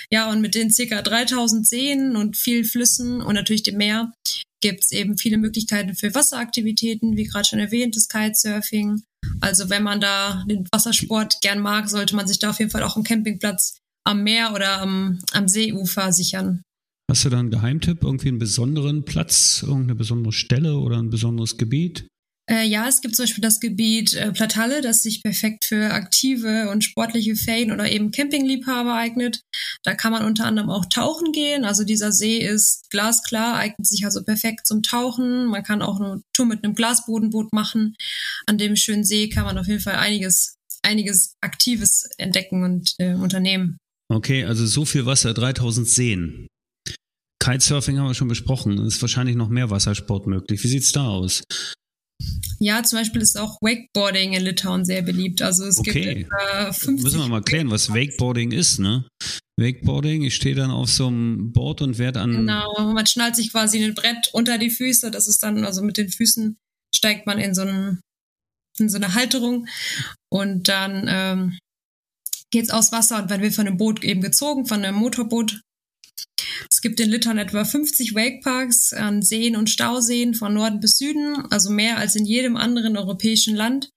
Ja, 0.09 0.31
und 0.31 0.41
mit 0.41 0.55
den 0.55 0.71
circa 0.71 1.03
3000 1.03 1.67
Seen 1.67 2.15
und 2.15 2.35
vielen 2.35 2.65
Flüssen 2.65 3.21
und 3.21 3.35
natürlich 3.35 3.61
dem 3.61 3.77
Meer 3.77 4.11
gibt's 4.59 4.91
eben 4.91 5.19
viele 5.19 5.37
Möglichkeiten 5.37 5.95
für 5.95 6.15
Wasseraktivitäten, 6.15 7.15
wie 7.15 7.25
gerade 7.25 7.45
schon 7.45 7.59
erwähnt, 7.59 7.95
das 7.95 8.07
Kitesurfing. 8.07 9.03
Also 9.39 9.69
wenn 9.69 9.83
man 9.83 10.01
da 10.01 10.43
den 10.49 10.67
Wassersport 10.71 11.41
gern 11.41 11.59
mag, 11.59 11.89
sollte 11.89 12.15
man 12.15 12.27
sich 12.27 12.39
da 12.39 12.49
auf 12.49 12.59
jeden 12.59 12.71
Fall 12.71 12.83
auch 12.83 12.95
einen 12.95 13.05
Campingplatz 13.05 13.80
am 14.03 14.23
Meer 14.23 14.53
oder 14.53 14.81
am, 14.81 15.19
am 15.31 15.47
Seeufer 15.47 16.11
sichern. 16.11 16.61
Hast 17.09 17.25
du 17.25 17.29
da 17.29 17.39
einen 17.39 17.51
Geheimtipp, 17.51 18.03
irgendwie 18.03 18.29
einen 18.29 18.39
besonderen 18.39 19.03
Platz, 19.03 19.63
irgendeine 19.63 19.95
besondere 19.95 20.31
Stelle 20.31 20.77
oder 20.77 20.97
ein 20.97 21.09
besonderes 21.09 21.57
Gebiet? 21.57 22.07
Äh, 22.49 22.65
ja, 22.65 22.87
es 22.87 23.01
gibt 23.01 23.15
zum 23.15 23.23
Beispiel 23.23 23.41
das 23.41 23.59
Gebiet 23.59 24.13
äh, 24.13 24.31
Platalle, 24.31 24.81
das 24.81 25.03
sich 25.03 25.21
perfekt 25.21 25.65
für 25.65 25.93
aktive 25.93 26.69
und 26.69 26.83
sportliche 26.83 27.35
Ferien- 27.35 27.71
oder 27.71 27.89
eben 27.89 28.11
Campingliebhaber 28.11 28.93
eignet. 28.93 29.41
Da 29.83 29.93
kann 29.93 30.11
man 30.11 30.25
unter 30.25 30.45
anderem 30.45 30.69
auch 30.69 30.85
tauchen 30.85 31.31
gehen. 31.31 31.65
Also 31.65 31.83
dieser 31.83 32.11
See 32.11 32.37
ist 32.39 32.89
glasklar, 32.89 33.55
eignet 33.55 33.87
sich 33.87 34.05
also 34.05 34.23
perfekt 34.23 34.65
zum 34.65 34.81
Tauchen. 34.81 35.45
Man 35.45 35.63
kann 35.63 35.81
auch 35.81 35.99
eine 35.99 36.23
Tour 36.33 36.45
mit 36.45 36.63
einem 36.63 36.75
Glasbodenboot 36.75 37.53
machen. 37.53 37.95
An 38.47 38.57
dem 38.57 38.75
schönen 38.75 39.05
See 39.05 39.29
kann 39.29 39.45
man 39.45 39.57
auf 39.57 39.67
jeden 39.67 39.81
Fall 39.81 39.95
einiges, 39.95 40.55
einiges 40.81 41.35
Aktives 41.41 42.09
entdecken 42.17 42.63
und 42.63 42.95
äh, 42.97 43.13
unternehmen. 43.13 43.77
Okay, 44.11 44.43
also 44.43 44.65
so 44.65 44.83
viel 44.83 45.05
Wasser, 45.05 45.33
3000 45.33 45.87
Seen. 45.87 46.47
Kitesurfing 47.41 47.97
haben 47.97 48.07
wir 48.07 48.13
schon 48.13 48.27
besprochen. 48.27 48.77
Es 48.79 48.95
ist 48.95 49.01
wahrscheinlich 49.01 49.37
noch 49.37 49.47
mehr 49.47 49.69
Wassersport 49.69 50.27
möglich. 50.27 50.61
Wie 50.63 50.67
sieht's 50.67 50.91
da 50.91 51.07
aus? 51.07 51.43
Ja, 52.59 52.83
zum 52.83 52.99
Beispiel 52.99 53.21
ist 53.21 53.39
auch 53.39 53.57
Wakeboarding 53.61 54.33
in 54.33 54.43
Litauen 54.43 54.85
sehr 54.85 55.01
beliebt. 55.01 55.41
Also 55.41 55.65
es 55.65 55.79
okay. 55.79 56.15
gibt 56.15 56.25
etwa 56.25 56.73
50 56.73 57.03
Müssen 57.03 57.19
wir 57.19 57.27
mal 57.29 57.41
klären, 57.41 57.71
was 57.71 57.89
Wakeboarding 57.89 58.51
ist, 58.51 58.79
ne? 58.79 59.07
Wakeboarding, 59.57 60.23
ich 60.23 60.35
stehe 60.35 60.55
dann 60.55 60.71
auf 60.71 60.89
so 60.89 61.07
einem 61.07 61.53
Board 61.53 61.81
und 61.81 61.97
werde 61.97 62.19
an. 62.19 62.31
Genau, 62.31 62.93
man 62.93 63.07
schnallt 63.07 63.35
sich 63.35 63.51
quasi 63.51 63.83
ein 63.83 63.95
Brett 63.95 64.29
unter 64.33 64.57
die 64.57 64.69
Füße. 64.69 65.09
Das 65.09 65.27
ist 65.27 65.41
dann, 65.41 65.63
also 65.63 65.81
mit 65.81 65.97
den 65.97 66.09
Füßen 66.09 66.57
steigt 66.93 67.25
man 67.25 67.39
in 67.39 67.55
so, 67.55 67.61
einen, 67.61 68.01
in 68.77 68.89
so 68.89 68.97
eine 68.97 69.15
Halterung 69.15 69.67
und 70.29 70.67
dann 70.67 71.05
ähm, 71.09 71.57
geht's 72.51 72.69
aus 72.69 72.91
Wasser 72.91 73.21
und 73.21 73.29
wenn 73.29 73.41
wir 73.41 73.51
von 73.51 73.67
einem 73.67 73.77
Boot 73.77 74.03
eben 74.03 74.21
gezogen, 74.21 74.65
von 74.65 74.83
einem 74.83 74.97
Motorboot 74.97 75.61
Es 76.69 76.81
gibt 76.81 76.99
in 76.99 77.09
Litauen 77.09 77.37
etwa 77.37 77.65
50 77.65 78.13
Wakeparks 78.13 78.93
an 78.93 79.21
Seen 79.21 79.55
und 79.55 79.69
Stauseen 79.69 80.33
von 80.33 80.53
Norden 80.53 80.79
bis 80.79 80.97
Süden, 80.97 81.45
also 81.49 81.71
mehr 81.71 81.97
als 81.97 82.15
in 82.15 82.25
jedem 82.25 82.57
anderen 82.57 82.97
europäischen 82.97 83.55
Land. 83.55 83.89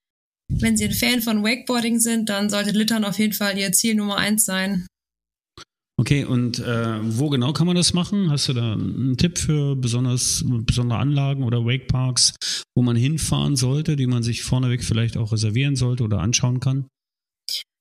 Wenn 0.48 0.76
Sie 0.76 0.84
ein 0.84 0.92
Fan 0.92 1.22
von 1.22 1.42
Wakeboarding 1.42 2.00
sind, 2.00 2.28
dann 2.28 2.50
sollte 2.50 2.70
Litauen 2.70 3.04
auf 3.04 3.18
jeden 3.18 3.32
Fall 3.32 3.58
Ihr 3.58 3.72
Ziel 3.72 3.94
Nummer 3.94 4.16
eins 4.16 4.44
sein. 4.44 4.86
Okay, 5.96 6.24
und 6.24 6.58
äh, 6.58 6.98
wo 7.02 7.30
genau 7.30 7.52
kann 7.52 7.66
man 7.66 7.76
das 7.76 7.94
machen? 7.94 8.30
Hast 8.30 8.48
du 8.48 8.52
da 8.52 8.72
einen 8.72 9.16
Tipp 9.16 9.38
für 9.38 9.76
besonders 9.76 10.44
besondere 10.46 10.98
Anlagen 10.98 11.44
oder 11.44 11.64
Wakeparks, 11.64 12.34
wo 12.74 12.82
man 12.82 12.96
hinfahren 12.96 13.54
sollte, 13.56 13.94
die 13.94 14.08
man 14.08 14.22
sich 14.22 14.42
vorneweg 14.42 14.82
vielleicht 14.82 15.16
auch 15.16 15.32
reservieren 15.32 15.76
sollte 15.76 16.02
oder 16.02 16.18
anschauen 16.18 16.58
kann? 16.58 16.88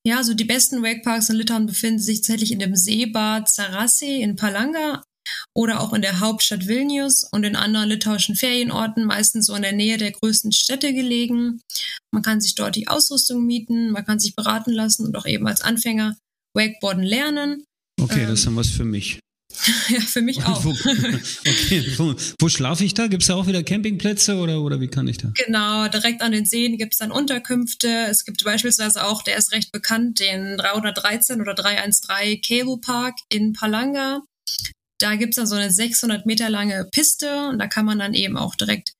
Ja, 0.05 0.17
also 0.17 0.33
die 0.33 0.43
besten 0.43 0.83
Wakeparks 0.83 1.29
in 1.29 1.37
Litauen 1.37 1.65
befinden 1.65 1.99
sich 1.99 2.19
tatsächlich 2.19 2.51
in 2.51 2.59
dem 2.59 2.75
Seebad 2.75 3.49
Sarassi 3.49 4.21
in 4.21 4.35
Palanga 4.35 5.03
oder 5.55 5.79
auch 5.79 5.93
in 5.93 6.01
der 6.01 6.19
Hauptstadt 6.19 6.67
Vilnius 6.67 7.23
und 7.31 7.45
in 7.45 7.55
anderen 7.55 7.87
litauischen 7.87 8.35
Ferienorten, 8.35 9.05
meistens 9.05 9.45
so 9.45 9.55
in 9.55 9.61
der 9.61 9.71
Nähe 9.71 9.97
der 9.97 10.11
größten 10.11 10.51
Städte 10.51 10.93
gelegen. 10.93 11.61
Man 12.11 12.21
kann 12.23 12.41
sich 12.41 12.55
dort 12.55 12.75
die 12.75 12.89
Ausrüstung 12.89 13.45
mieten, 13.45 13.91
man 13.91 14.05
kann 14.05 14.19
sich 14.19 14.35
beraten 14.35 14.71
lassen 14.71 15.05
und 15.05 15.15
auch 15.15 15.25
eben 15.25 15.47
als 15.47 15.61
Anfänger 15.61 16.17
Wakeboarden 16.53 17.03
lernen. 17.03 17.63
Okay, 18.01 18.21
Ähm. 18.23 18.29
das 18.29 18.39
ist 18.39 18.47
dann 18.47 18.55
was 18.55 18.69
für 18.69 18.85
mich. 18.85 19.19
ja, 19.89 19.99
für 20.01 20.21
mich 20.21 20.43
auch. 20.43 20.63
Wo, 20.63 20.69
okay, 21.47 21.93
wo, 21.97 22.15
wo 22.39 22.49
schlafe 22.49 22.83
ich 22.83 22.93
da? 22.93 23.07
Gibt 23.07 23.23
es 23.23 23.27
da 23.27 23.35
auch 23.35 23.47
wieder 23.47 23.63
Campingplätze 23.63 24.35
oder, 24.37 24.61
oder 24.61 24.79
wie 24.81 24.87
kann 24.87 25.07
ich 25.07 25.17
da? 25.17 25.31
Genau, 25.45 25.87
direkt 25.87 26.21
an 26.21 26.31
den 26.31 26.45
Seen 26.45 26.77
gibt 26.77 26.93
es 26.93 26.99
dann 26.99 27.11
Unterkünfte. 27.11 27.87
Es 28.09 28.25
gibt 28.25 28.43
beispielsweise 28.43 29.05
auch, 29.05 29.23
der 29.23 29.37
ist 29.37 29.51
recht 29.51 29.71
bekannt, 29.71 30.19
den 30.19 30.57
313 30.57 31.41
oder 31.41 31.53
313 31.53 32.41
Cable 32.41 32.77
Park 32.79 33.15
in 33.29 33.53
Palanga. 33.53 34.21
Da 34.99 35.15
gibt 35.15 35.31
es 35.31 35.35
dann 35.35 35.47
so 35.47 35.55
eine 35.55 35.71
600 35.71 36.25
Meter 36.25 36.49
lange 36.49 36.87
Piste 36.91 37.47
und 37.49 37.59
da 37.59 37.67
kann 37.67 37.85
man 37.85 37.99
dann 37.99 38.13
eben 38.13 38.37
auch 38.37 38.55
direkt 38.55 38.93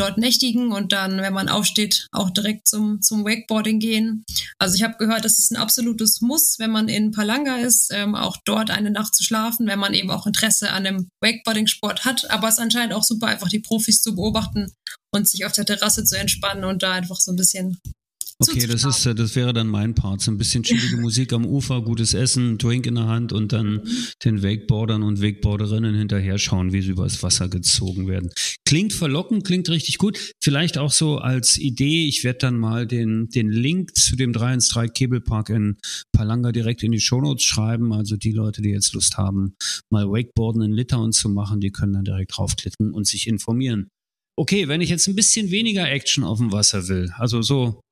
dort 0.00 0.18
nächtigen 0.18 0.72
und 0.72 0.92
dann, 0.92 1.20
wenn 1.20 1.32
man 1.32 1.48
aufsteht, 1.48 2.06
auch 2.10 2.30
direkt 2.30 2.66
zum, 2.66 3.02
zum 3.02 3.24
Wakeboarding 3.24 3.78
gehen. 3.78 4.24
Also 4.58 4.74
ich 4.74 4.82
habe 4.82 4.96
gehört, 4.98 5.24
das 5.24 5.38
ist 5.38 5.52
ein 5.52 5.56
absolutes 5.56 6.20
Muss, 6.20 6.58
wenn 6.58 6.70
man 6.70 6.88
in 6.88 7.10
Palanga 7.10 7.56
ist, 7.56 7.90
ähm, 7.92 8.14
auch 8.14 8.36
dort 8.44 8.70
eine 8.70 8.90
Nacht 8.90 9.14
zu 9.14 9.22
schlafen, 9.22 9.66
wenn 9.66 9.78
man 9.78 9.94
eben 9.94 10.10
auch 10.10 10.26
Interesse 10.26 10.70
an 10.72 10.84
dem 10.84 11.08
Wakeboarding-Sport 11.20 12.04
hat. 12.04 12.30
Aber 12.30 12.48
es 12.48 12.54
ist 12.54 12.60
anscheinend 12.60 12.94
auch 12.94 13.04
super, 13.04 13.26
einfach 13.26 13.48
die 13.48 13.60
Profis 13.60 14.00
zu 14.00 14.14
beobachten 14.14 14.72
und 15.12 15.28
sich 15.28 15.44
auf 15.44 15.52
der 15.52 15.66
Terrasse 15.66 16.04
zu 16.04 16.18
entspannen 16.18 16.64
und 16.64 16.82
da 16.82 16.92
einfach 16.92 17.20
so 17.20 17.32
ein 17.32 17.36
bisschen 17.36 17.78
Okay, 18.40 18.66
das 18.66 18.84
ist, 18.84 19.04
das 19.04 19.36
wäre 19.36 19.52
dann 19.52 19.68
mein 19.68 19.94
Part. 19.94 20.22
So 20.22 20.30
ein 20.30 20.38
bisschen 20.38 20.62
chillige 20.62 20.96
Musik 21.00 21.32
am 21.34 21.44
Ufer, 21.44 21.82
gutes 21.82 22.14
Essen, 22.14 22.56
Drink 22.56 22.86
in 22.86 22.94
der 22.94 23.06
Hand 23.06 23.34
und 23.34 23.52
dann 23.52 23.82
den 24.24 24.42
Wakeboardern 24.42 25.02
und 25.02 25.20
Wakeboarderinnen 25.20 25.94
hinterher 25.94 26.38
schauen, 26.38 26.72
wie 26.72 26.80
sie 26.80 26.92
übers 26.92 27.22
Wasser 27.22 27.48
gezogen 27.48 28.08
werden. 28.08 28.30
Klingt 28.64 28.94
verlockend, 28.94 29.44
klingt 29.44 29.68
richtig 29.68 29.98
gut. 29.98 30.18
Vielleicht 30.42 30.78
auch 30.78 30.90
so 30.90 31.18
als 31.18 31.58
Idee, 31.58 32.06
ich 32.06 32.24
werde 32.24 32.38
dann 32.38 32.56
mal 32.56 32.86
den, 32.86 33.28
den 33.28 33.50
Link 33.50 33.94
zu 33.94 34.16
dem 34.16 34.32
313 34.32 34.92
Cable 34.94 35.20
Park 35.20 35.50
in 35.50 35.76
Palanga 36.12 36.50
direkt 36.50 36.82
in 36.82 36.92
die 36.92 37.00
Shownotes 37.00 37.44
schreiben. 37.44 37.92
Also 37.92 38.16
die 38.16 38.32
Leute, 38.32 38.62
die 38.62 38.70
jetzt 38.70 38.94
Lust 38.94 39.18
haben, 39.18 39.54
mal 39.90 40.08
Wakeboarden 40.08 40.62
in 40.62 40.72
Litauen 40.72 41.12
zu 41.12 41.28
machen, 41.28 41.60
die 41.60 41.72
können 41.72 41.92
dann 41.92 42.04
direkt 42.04 42.36
draufklicken 42.36 42.92
und 42.92 43.06
sich 43.06 43.26
informieren. 43.26 43.88
Okay, 44.38 44.68
wenn 44.68 44.80
ich 44.80 44.88
jetzt 44.88 45.06
ein 45.06 45.14
bisschen 45.14 45.50
weniger 45.50 45.90
Action 45.90 46.24
auf 46.24 46.38
dem 46.38 46.52
Wasser 46.52 46.88
will, 46.88 47.12
also 47.18 47.42
so 47.42 47.82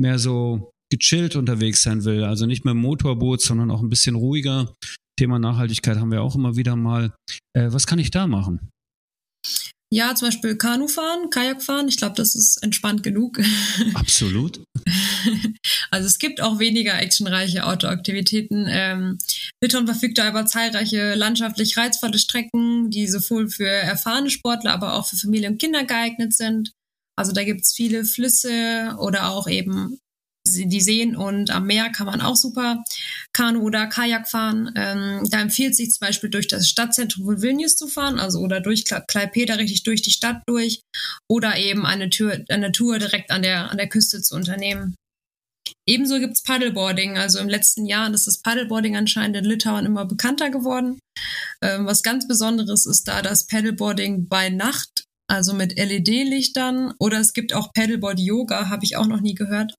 mehr 0.00 0.18
so 0.18 0.70
gechillt 0.90 1.36
unterwegs 1.36 1.82
sein 1.82 2.04
will, 2.04 2.24
also 2.24 2.46
nicht 2.46 2.64
mehr 2.64 2.74
Motorboot, 2.74 3.42
sondern 3.42 3.70
auch 3.70 3.82
ein 3.82 3.90
bisschen 3.90 4.14
ruhiger. 4.14 4.74
Thema 5.18 5.38
Nachhaltigkeit 5.38 5.98
haben 5.98 6.12
wir 6.12 6.22
auch 6.22 6.36
immer 6.36 6.56
wieder 6.56 6.76
mal. 6.76 7.12
Äh, 7.52 7.72
was 7.72 7.86
kann 7.86 7.98
ich 7.98 8.10
da 8.10 8.26
machen? 8.26 8.70
Ja, 9.90 10.14
zum 10.14 10.28
Beispiel 10.28 10.56
Kanu 10.56 10.86
fahren, 10.86 11.30
Kajak 11.30 11.62
fahren. 11.62 11.88
Ich 11.88 11.96
glaube, 11.96 12.14
das 12.14 12.34
ist 12.34 12.62
entspannt 12.62 13.02
genug. 13.02 13.40
Absolut. 13.94 14.62
Also 15.90 16.06
es 16.06 16.18
gibt 16.18 16.42
auch 16.42 16.58
weniger 16.58 17.00
actionreiche 17.00 17.64
Outdoor-Aktivitäten. 17.64 18.66
Ähm, 18.68 19.18
Litauen 19.62 19.86
verfügt 19.86 20.18
da 20.18 20.28
über 20.28 20.44
zahlreiche 20.44 21.14
landschaftlich 21.14 21.76
reizvolle 21.76 22.18
Strecken, 22.18 22.90
die 22.90 23.08
sowohl 23.08 23.48
für 23.48 23.66
erfahrene 23.66 24.30
Sportler, 24.30 24.72
aber 24.72 24.94
auch 24.94 25.06
für 25.06 25.16
Familie 25.16 25.48
und 25.48 25.58
Kinder 25.58 25.84
geeignet 25.84 26.34
sind. 26.34 26.72
Also 27.18 27.32
da 27.32 27.42
gibt's 27.42 27.74
viele 27.74 28.04
Flüsse 28.04 28.94
oder 29.00 29.30
auch 29.30 29.48
eben 29.48 29.98
die 30.46 30.80
Seen 30.80 31.14
und 31.14 31.50
am 31.50 31.66
Meer 31.66 31.90
kann 31.90 32.06
man 32.06 32.22
auch 32.22 32.36
super 32.36 32.82
Kanu 33.34 33.60
oder 33.60 33.86
Kajak 33.86 34.28
fahren. 34.28 34.72
Ähm, 34.76 35.28
da 35.30 35.40
empfiehlt 35.40 35.76
sich 35.76 35.90
zum 35.90 36.06
Beispiel 36.06 36.30
durch 36.30 36.48
das 36.48 36.68
Stadtzentrum 36.68 37.24
von 37.26 37.42
Vilnius 37.42 37.76
zu 37.76 37.86
fahren, 37.86 38.18
also 38.18 38.38
oder 38.38 38.60
durch 38.60 38.84
Kla- 38.84 39.04
Klaipeda 39.06 39.56
richtig 39.56 39.82
durch 39.82 40.00
die 40.00 40.10
Stadt 40.12 40.42
durch 40.46 40.80
oder 41.28 41.58
eben 41.58 41.84
eine, 41.84 42.08
Tür, 42.08 42.44
eine 42.48 42.72
Tour 42.72 42.98
direkt 42.98 43.30
an 43.30 43.42
der, 43.42 43.70
an 43.70 43.76
der 43.76 43.88
Küste 43.88 44.22
zu 44.22 44.36
unternehmen. 44.36 44.94
Ebenso 45.86 46.18
gibt's 46.18 46.42
Paddleboarding. 46.42 47.18
Also 47.18 47.40
im 47.40 47.48
letzten 47.48 47.84
Jahr 47.84 48.10
ist 48.14 48.26
das 48.26 48.40
Paddleboarding 48.40 48.96
anscheinend 48.96 49.36
in 49.36 49.44
Litauen 49.44 49.84
immer 49.84 50.06
bekannter 50.06 50.48
geworden. 50.50 50.98
Ähm, 51.62 51.84
was 51.84 52.02
ganz 52.02 52.26
Besonderes 52.26 52.86
ist 52.86 53.06
da 53.08 53.20
das 53.20 53.46
Paddleboarding 53.46 54.28
bei 54.28 54.48
Nacht, 54.48 54.97
also 55.28 55.54
mit 55.54 55.78
LED-Lichtern. 55.78 56.94
Oder 56.98 57.20
es 57.20 57.32
gibt 57.32 57.54
auch 57.54 57.72
Paddleboard-Yoga, 57.72 58.68
habe 58.68 58.84
ich 58.84 58.96
auch 58.96 59.06
noch 59.06 59.20
nie 59.20 59.34
gehört. 59.34 59.74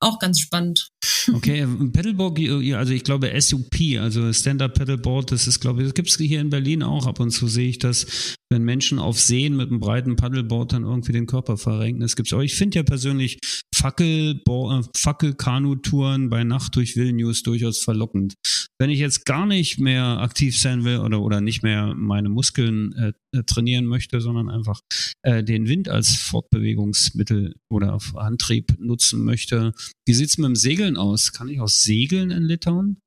Auch 0.00 0.18
ganz 0.18 0.40
spannend. 0.40 0.88
Okay, 1.32 1.64
Paddleboard, 1.92 2.36
also 2.74 2.92
ich 2.92 3.04
glaube 3.04 3.32
SUP, 3.40 3.76
also 4.00 4.32
Stand-Up 4.32 4.74
Paddleboard, 4.74 5.30
das 5.30 5.46
ist, 5.46 5.60
glaube 5.60 5.80
ich, 5.80 5.86
das 5.86 5.94
gibt 5.94 6.08
es 6.08 6.16
hier 6.16 6.40
in 6.40 6.50
Berlin 6.50 6.82
auch. 6.82 7.06
Ab 7.06 7.20
und 7.20 7.30
zu 7.30 7.46
sehe 7.46 7.68
ich 7.68 7.78
das, 7.78 8.34
wenn 8.50 8.64
Menschen 8.64 8.98
auf 8.98 9.20
Seen 9.20 9.56
mit 9.56 9.68
einem 9.68 9.78
breiten 9.78 10.16
Paddleboard 10.16 10.72
dann 10.72 10.82
irgendwie 10.82 11.12
den 11.12 11.26
Körper 11.26 11.56
verrenken. 11.56 12.00
Das 12.00 12.16
gibt's 12.16 12.32
auch. 12.32 12.40
Ich 12.40 12.56
finde 12.56 12.80
ja 12.80 12.82
persönlich 12.82 13.38
Fackelbo- 13.72 14.80
äh, 14.80 16.28
bei 16.28 16.42
Nacht 16.42 16.74
durch 16.74 16.96
Vilnius 16.96 17.44
durchaus 17.44 17.78
verlockend. 17.78 18.34
Wenn 18.80 18.90
ich 18.90 18.98
jetzt 18.98 19.24
gar 19.24 19.46
nicht 19.46 19.78
mehr 19.78 20.18
aktiv 20.18 20.58
sein 20.58 20.82
will 20.82 20.98
oder, 20.98 21.22
oder 21.22 21.40
nicht 21.40 21.62
mehr 21.62 21.94
meine 21.94 22.30
Muskeln 22.30 22.92
äh, 22.94 23.12
äh, 23.32 23.42
trainieren 23.44 23.86
möchte, 23.86 24.20
sondern 24.20 24.50
einfach 24.50 24.80
äh, 25.22 25.42
den 25.42 25.68
Wind 25.68 25.88
als 25.88 26.16
Fortbewegungsmittel 26.16 27.54
oder 27.70 27.98
Antrieb 28.14 28.78
nutzen 28.78 29.24
möchte, 29.24 29.72
wie 30.06 30.14
sieht's 30.14 30.38
mit 30.38 30.48
dem 30.48 30.56
Segeln 30.56 30.96
aus? 30.96 31.32
Kann 31.32 31.48
ich 31.48 31.60
auch 31.60 31.68
segeln 31.68 32.30
in 32.30 32.44
Litauen? 32.44 32.98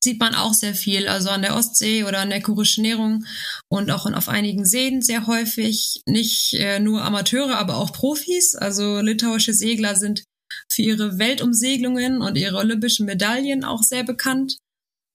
Sieht 0.00 0.20
man 0.20 0.34
auch 0.34 0.54
sehr 0.54 0.74
viel, 0.74 1.08
also 1.08 1.30
an 1.30 1.42
der 1.42 1.56
Ostsee 1.56 2.04
oder 2.04 2.20
an 2.20 2.30
der 2.30 2.42
Kurischen 2.42 2.82
Nährung 2.82 3.24
und 3.68 3.90
auch 3.90 4.06
auf 4.06 4.28
einigen 4.28 4.64
Seen 4.64 5.02
sehr 5.02 5.26
häufig. 5.26 6.00
Nicht 6.06 6.54
äh, 6.54 6.78
nur 6.78 7.02
Amateure, 7.02 7.58
aber 7.58 7.76
auch 7.76 7.92
Profis. 7.92 8.54
Also 8.54 9.00
litauische 9.00 9.52
Segler 9.52 9.96
sind 9.96 10.22
für 10.70 10.82
ihre 10.82 11.18
Weltumsegelungen 11.18 12.20
und 12.20 12.36
ihre 12.36 12.56
olympischen 12.56 13.06
Medaillen 13.06 13.64
auch 13.64 13.82
sehr 13.82 14.04
bekannt. 14.04 14.58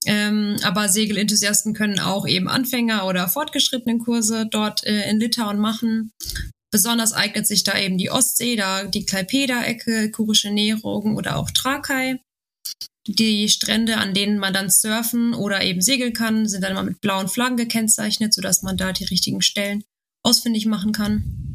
Ähm, 0.06 0.56
aber 0.62 0.88
Segelenthusiasten 0.88 1.74
können 1.74 2.00
auch 2.00 2.26
eben 2.26 2.48
Anfänger 2.48 3.06
oder 3.06 3.28
fortgeschrittenen 3.28 3.98
Kurse 3.98 4.46
dort 4.50 4.84
äh, 4.86 5.08
in 5.10 5.20
Litauen 5.20 5.58
machen. 5.58 6.12
Besonders 6.72 7.12
eignet 7.12 7.46
sich 7.46 7.64
da 7.64 7.78
eben 7.78 7.98
die 7.98 8.10
Ostsee, 8.10 8.56
da 8.56 8.84
die 8.84 9.04
Klaipeda-Ecke, 9.04 10.10
Kurische 10.10 10.50
Nährung 10.50 11.16
oder 11.16 11.36
auch 11.36 11.50
Trakai. 11.50 12.18
Die 13.06 13.48
Strände, 13.48 13.98
an 13.98 14.14
denen 14.14 14.38
man 14.38 14.54
dann 14.54 14.70
surfen 14.70 15.34
oder 15.34 15.62
eben 15.62 15.82
segeln 15.82 16.12
kann, 16.12 16.48
sind 16.48 16.62
dann 16.62 16.72
immer 16.72 16.84
mit 16.84 17.00
blauen 17.00 17.28
Flaggen 17.28 17.56
gekennzeichnet, 17.56 18.32
sodass 18.32 18.62
man 18.62 18.76
da 18.76 18.92
die 18.92 19.04
richtigen 19.04 19.42
Stellen 19.42 19.84
ausfindig 20.24 20.66
machen 20.66 20.92
kann. 20.92 21.51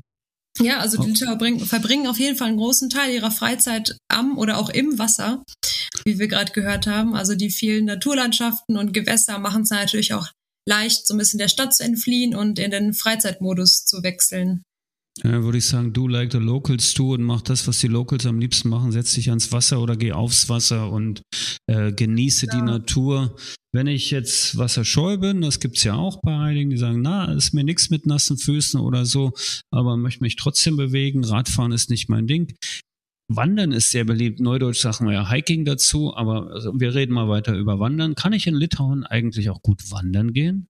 Ja, 0.60 0.80
also 0.80 1.02
die 1.04 1.14
bring, 1.38 1.60
verbringen 1.60 2.08
auf 2.08 2.20
jeden 2.20 2.38
Fall 2.38 2.48
einen 2.48 2.58
großen 2.58 2.90
Teil 2.90 3.14
ihrer 3.14 3.32
Freizeit 3.32 3.98
am 4.08 4.38
oder 4.38 4.58
auch 4.58 4.70
im 4.70 4.98
Wasser, 4.98 5.44
wie 6.06 6.20
wir 6.20 6.28
gerade 6.28 6.52
gehört 6.52 6.88
haben. 6.88 7.16
Also 7.16 7.36
die 7.36 7.50
vielen 7.50 7.86
Naturlandschaften 7.86 8.78
und 8.78 8.94
Gewässer 8.94 9.40
machen 9.40 9.64
es 9.64 9.70
natürlich 9.70 10.14
auch 10.14 10.28
leicht, 10.68 11.08
so 11.08 11.14
ein 11.14 11.18
bisschen 11.18 11.40
der 11.40 11.48
Stadt 11.48 11.74
zu 11.74 11.84
entfliehen 11.84 12.36
und 12.36 12.60
in 12.60 12.72
den 12.72 12.94
Freizeitmodus 12.94 13.86
zu 13.86 14.04
wechseln. 14.04 14.64
Ja, 15.24 15.44
würde 15.44 15.58
ich 15.58 15.66
sagen, 15.66 15.94
du 15.94 16.08
like 16.08 16.32
the 16.32 16.38
locals 16.38 16.94
too 16.94 17.14
und 17.14 17.24
mach 17.24 17.42
das, 17.42 17.68
was 17.68 17.80
die 17.80 17.88
Locals 17.88 18.26
am 18.26 18.40
liebsten 18.40 18.70
machen. 18.70 18.92
Setz 18.92 19.14
dich 19.14 19.30
ans 19.30 19.52
Wasser 19.52 19.82
oder 19.82 19.96
geh 19.96 20.12
aufs 20.12 20.48
Wasser 20.50 20.92
und 20.92 21.22
äh, 21.68 21.92
genieße 21.92 22.48
die 22.48 22.62
Natur. 22.62 23.36
Wenn 23.74 23.88
ich 23.88 24.12
jetzt 24.12 24.58
wasserscheu 24.58 25.18
bin, 25.18 25.42
das 25.42 25.60
gibt's 25.60 25.84
ja 25.84 25.96
auch 25.96 26.22
bei 26.22 26.38
einigen, 26.38 26.70
die 26.70 26.78
sagen, 26.78 27.02
na, 27.02 27.26
ist 27.34 27.54
mir 27.54 27.64
nix 27.64 27.90
mit 27.90 28.06
nassen 28.06 28.38
Füßen 28.38 28.80
oder 28.80 29.06
so, 29.06 29.34
aber 29.72 29.98
möchte 29.98 30.24
mich 30.24 30.36
trotzdem 30.36 30.78
bewegen. 30.78 31.24
Radfahren 31.24 31.72
ist 31.72 31.90
nicht 31.90 32.10
mein 32.10 32.28
Ding. 32.28 32.56
Wandern 33.28 33.74
ist 33.74 33.92
sehr 33.92 34.06
beliebt. 34.06 34.40
Neudeutsch 34.40 34.82
sagen 34.82 35.06
wir 35.06 35.14
ja 35.14 35.30
Hiking 35.30 35.66
dazu, 35.66 36.16
aber 36.16 36.52
also 36.52 36.80
wir 36.80 36.96
reden 36.96 37.14
mal 37.14 37.28
weiter 37.28 37.56
über 37.56 37.80
Wandern. 37.80 38.16
Kann 38.16 38.34
ich 38.34 38.48
in 38.48 38.56
Litauen 38.56 39.04
eigentlich 39.04 39.50
auch 39.50 39.62
gut 39.62 39.92
wandern 39.92 40.32
gehen? 40.32 40.68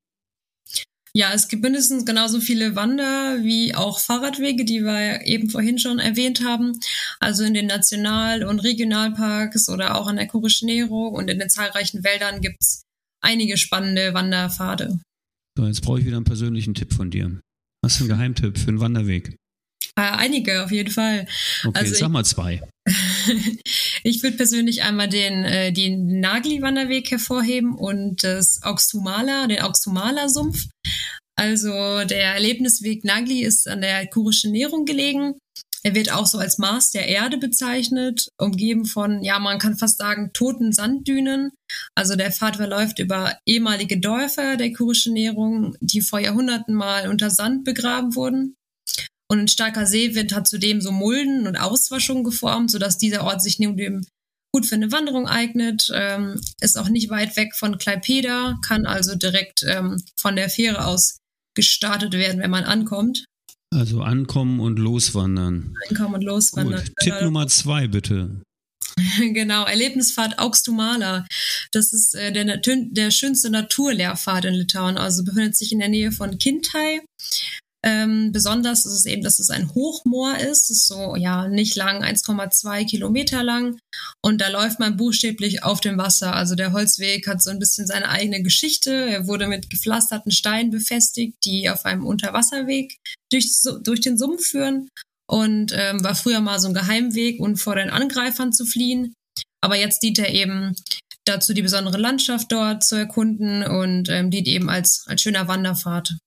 Ja, 1.13 1.33
es 1.33 1.47
gibt 1.47 1.63
mindestens 1.63 2.05
genauso 2.05 2.39
viele 2.39 2.75
Wander- 2.75 3.43
wie 3.43 3.73
auch 3.73 3.99
Fahrradwege, 3.99 4.65
die 4.65 4.81
wir 4.83 5.25
eben 5.25 5.49
vorhin 5.49 5.79
schon 5.79 5.99
erwähnt 5.99 6.43
haben. 6.45 6.79
Also 7.19 7.43
in 7.43 7.53
den 7.53 7.67
National- 7.67 8.43
und 8.43 8.59
Regionalparks 8.59 9.69
oder 9.69 9.95
auch 9.95 10.07
an 10.07 10.17
der 10.17 10.27
Kurischen 10.27 10.67
Nährung 10.67 11.13
und 11.13 11.29
in 11.29 11.39
den 11.39 11.49
zahlreichen 11.49 12.03
Wäldern 12.03 12.41
gibt's 12.41 12.83
einige 13.21 13.57
spannende 13.57 14.13
Wanderpfade. 14.13 14.99
So, 15.57 15.65
jetzt 15.65 15.81
brauche 15.81 15.99
ich 15.99 16.05
wieder 16.05 16.17
einen 16.17 16.25
persönlichen 16.25 16.75
Tipp 16.75 16.93
von 16.93 17.09
dir. 17.09 17.39
Hast 17.83 17.99
du 17.99 18.03
einen 18.03 18.09
Geheimtipp 18.09 18.57
für 18.57 18.67
einen 18.67 18.79
Wanderweg? 18.79 19.37
Äh, 19.95 20.01
einige 20.01 20.63
auf 20.63 20.71
jeden 20.71 20.91
Fall. 20.91 21.27
Okay, 21.65 21.79
Also 21.79 21.95
sag 21.95 22.09
mal 22.09 22.23
zwei. 22.23 22.61
ich 24.03 24.21
würde 24.21 24.37
persönlich 24.37 24.83
einmal 24.83 25.09
den, 25.09 25.43
äh, 25.43 25.73
den 25.73 26.19
Nagli-Wanderweg 26.19 27.09
hervorheben 27.09 27.73
und 27.75 28.23
das 28.23 28.61
Auxtumala, 28.61 29.47
den 29.47 29.61
Auxtumala-Sumpf. 29.61 30.67
Also 31.39 31.69
der 32.03 32.33
Erlebnisweg 32.33 33.03
Nagli 33.03 33.43
ist 33.43 33.67
an 33.67 33.81
der 33.81 34.07
kurischen 34.07 34.51
Nährung 34.51 34.85
gelegen. 34.85 35.35
Er 35.83 35.93
wird 35.93 36.11
auch 36.11 36.25
so 36.25 36.39
als 36.39 36.57
Maß 36.57 36.91
der 36.91 37.07
Erde 37.07 37.37
bezeichnet, 37.37 38.29
umgeben 38.37 38.85
von, 38.85 39.23
ja, 39.23 39.37
man 39.37 39.59
kann 39.59 39.77
fast 39.77 39.99
sagen, 39.99 40.31
toten 40.33 40.73
Sanddünen. 40.73 41.51
Also 41.95 42.15
der 42.15 42.31
Pfad 42.31 42.57
verläuft 42.57 42.99
über 42.99 43.37
ehemalige 43.45 43.99
Dörfer 43.99 44.57
der 44.57 44.73
kurischen 44.73 45.13
Nährung, 45.13 45.77
die 45.79 46.01
vor 46.01 46.19
Jahrhunderten 46.19 46.73
mal 46.73 47.07
unter 47.07 47.29
Sand 47.29 47.63
begraben 47.63 48.15
wurden. 48.15 48.55
Und 49.29 49.39
ein 49.39 49.47
starker 49.47 49.85
Seewind 49.85 50.33
hat 50.33 50.47
zudem 50.47 50.81
so 50.81 50.91
Mulden 50.91 51.47
und 51.47 51.57
Auswaschungen 51.57 52.23
geformt, 52.23 52.71
sodass 52.71 52.97
dieser 52.97 53.23
Ort 53.23 53.43
sich 53.43 53.59
neben 53.59 53.77
dem 53.77 54.05
gut 54.53 54.65
für 54.65 54.75
eine 54.75 54.91
Wanderung 54.91 55.27
eignet. 55.27 55.91
Ähm, 55.93 56.41
ist 56.61 56.77
auch 56.77 56.89
nicht 56.89 57.09
weit 57.09 57.35
weg 57.37 57.55
von 57.55 57.77
Klaipeda, 57.77 58.57
kann 58.65 58.85
also 58.85 59.15
direkt 59.15 59.63
ähm, 59.63 60.01
von 60.15 60.35
der 60.35 60.49
Fähre 60.49 60.85
aus 60.85 61.17
gestartet 61.57 62.13
werden, 62.13 62.41
wenn 62.41 62.51
man 62.51 62.63
ankommt. 62.63 63.25
Also 63.75 64.01
ankommen 64.01 64.61
und 64.61 64.79
loswandern. 64.79 65.73
Ankommen 65.89 66.15
und 66.15 66.23
loswandern. 66.23 66.85
Gut. 66.85 66.93
Tipp 67.01 67.21
Nummer 67.21 67.47
zwei, 67.47 67.87
bitte. 67.87 68.41
genau, 69.19 69.65
Erlebnisfahrt 69.65 70.39
Augstumala. 70.39 71.27
Das 71.71 71.91
ist 71.91 72.15
äh, 72.15 72.31
der, 72.31 72.57
der 72.57 73.11
schönste 73.11 73.49
Naturlehrpfad 73.49 74.45
in 74.45 74.53
Litauen. 74.53 74.97
Also 74.97 75.23
befindet 75.23 75.57
sich 75.57 75.71
in 75.71 75.79
der 75.79 75.89
Nähe 75.89 76.11
von 76.11 76.37
Kintai. 76.37 77.01
Ähm, 77.87 78.33
besonders 78.33 78.85
ist 78.85 78.91
es 78.91 79.05
eben, 79.05 79.23
dass 79.23 79.39
es 79.39 79.49
ein 79.49 79.73
Hochmoor 79.73 80.35
ist. 80.37 80.69
Es 80.69 80.71
ist 80.71 80.87
so, 80.87 81.15
ja, 81.15 81.47
nicht 81.47 81.77
lang, 81.77 82.03
1,2 82.03 82.85
Kilometer 82.85 83.43
lang. 83.43 83.79
Und 84.21 84.41
da 84.41 84.49
läuft 84.49 84.81
man 84.81 84.97
buchstäblich 84.97 85.63
auf 85.63 85.79
dem 85.79 85.97
Wasser. 85.97 86.35
Also 86.35 86.55
der 86.55 86.73
Holzweg 86.73 87.25
hat 87.29 87.41
so 87.41 87.49
ein 87.49 87.59
bisschen 87.59 87.87
seine 87.87 88.09
eigene 88.09 88.43
Geschichte. 88.43 88.91
Er 88.91 89.25
wurde 89.27 89.47
mit 89.47 89.69
gepflasterten 89.69 90.33
Steinen 90.33 90.69
befestigt, 90.69 91.37
die 91.45 91.69
auf 91.69 91.85
einem 91.85 92.05
Unterwasserweg 92.05 92.97
durch, 93.31 93.49
durch 93.83 94.01
den 94.01 94.17
Sumpf 94.17 94.43
führen. 94.43 94.89
Und 95.29 95.71
ähm, 95.73 96.03
war 96.03 96.15
früher 96.15 96.41
mal 96.41 96.59
so 96.59 96.67
ein 96.67 96.73
Geheimweg, 96.73 97.39
um 97.39 97.55
vor 97.55 97.75
den 97.75 97.89
Angreifern 97.89 98.51
zu 98.51 98.65
fliehen. 98.65 99.13
Aber 99.61 99.77
jetzt 99.77 100.03
dient 100.03 100.19
er 100.19 100.33
eben 100.33 100.75
dazu, 101.23 101.53
die 101.53 101.61
besondere 101.61 101.97
Landschaft 101.97 102.51
dort 102.51 102.83
zu 102.83 102.97
erkunden 102.97 103.63
und 103.63 104.09
ähm, 104.09 104.29
dient 104.29 104.47
eben 104.47 104.69
als, 104.69 105.05
als 105.07 105.21
schöner 105.21 105.47
Wanderpfad. 105.47 106.17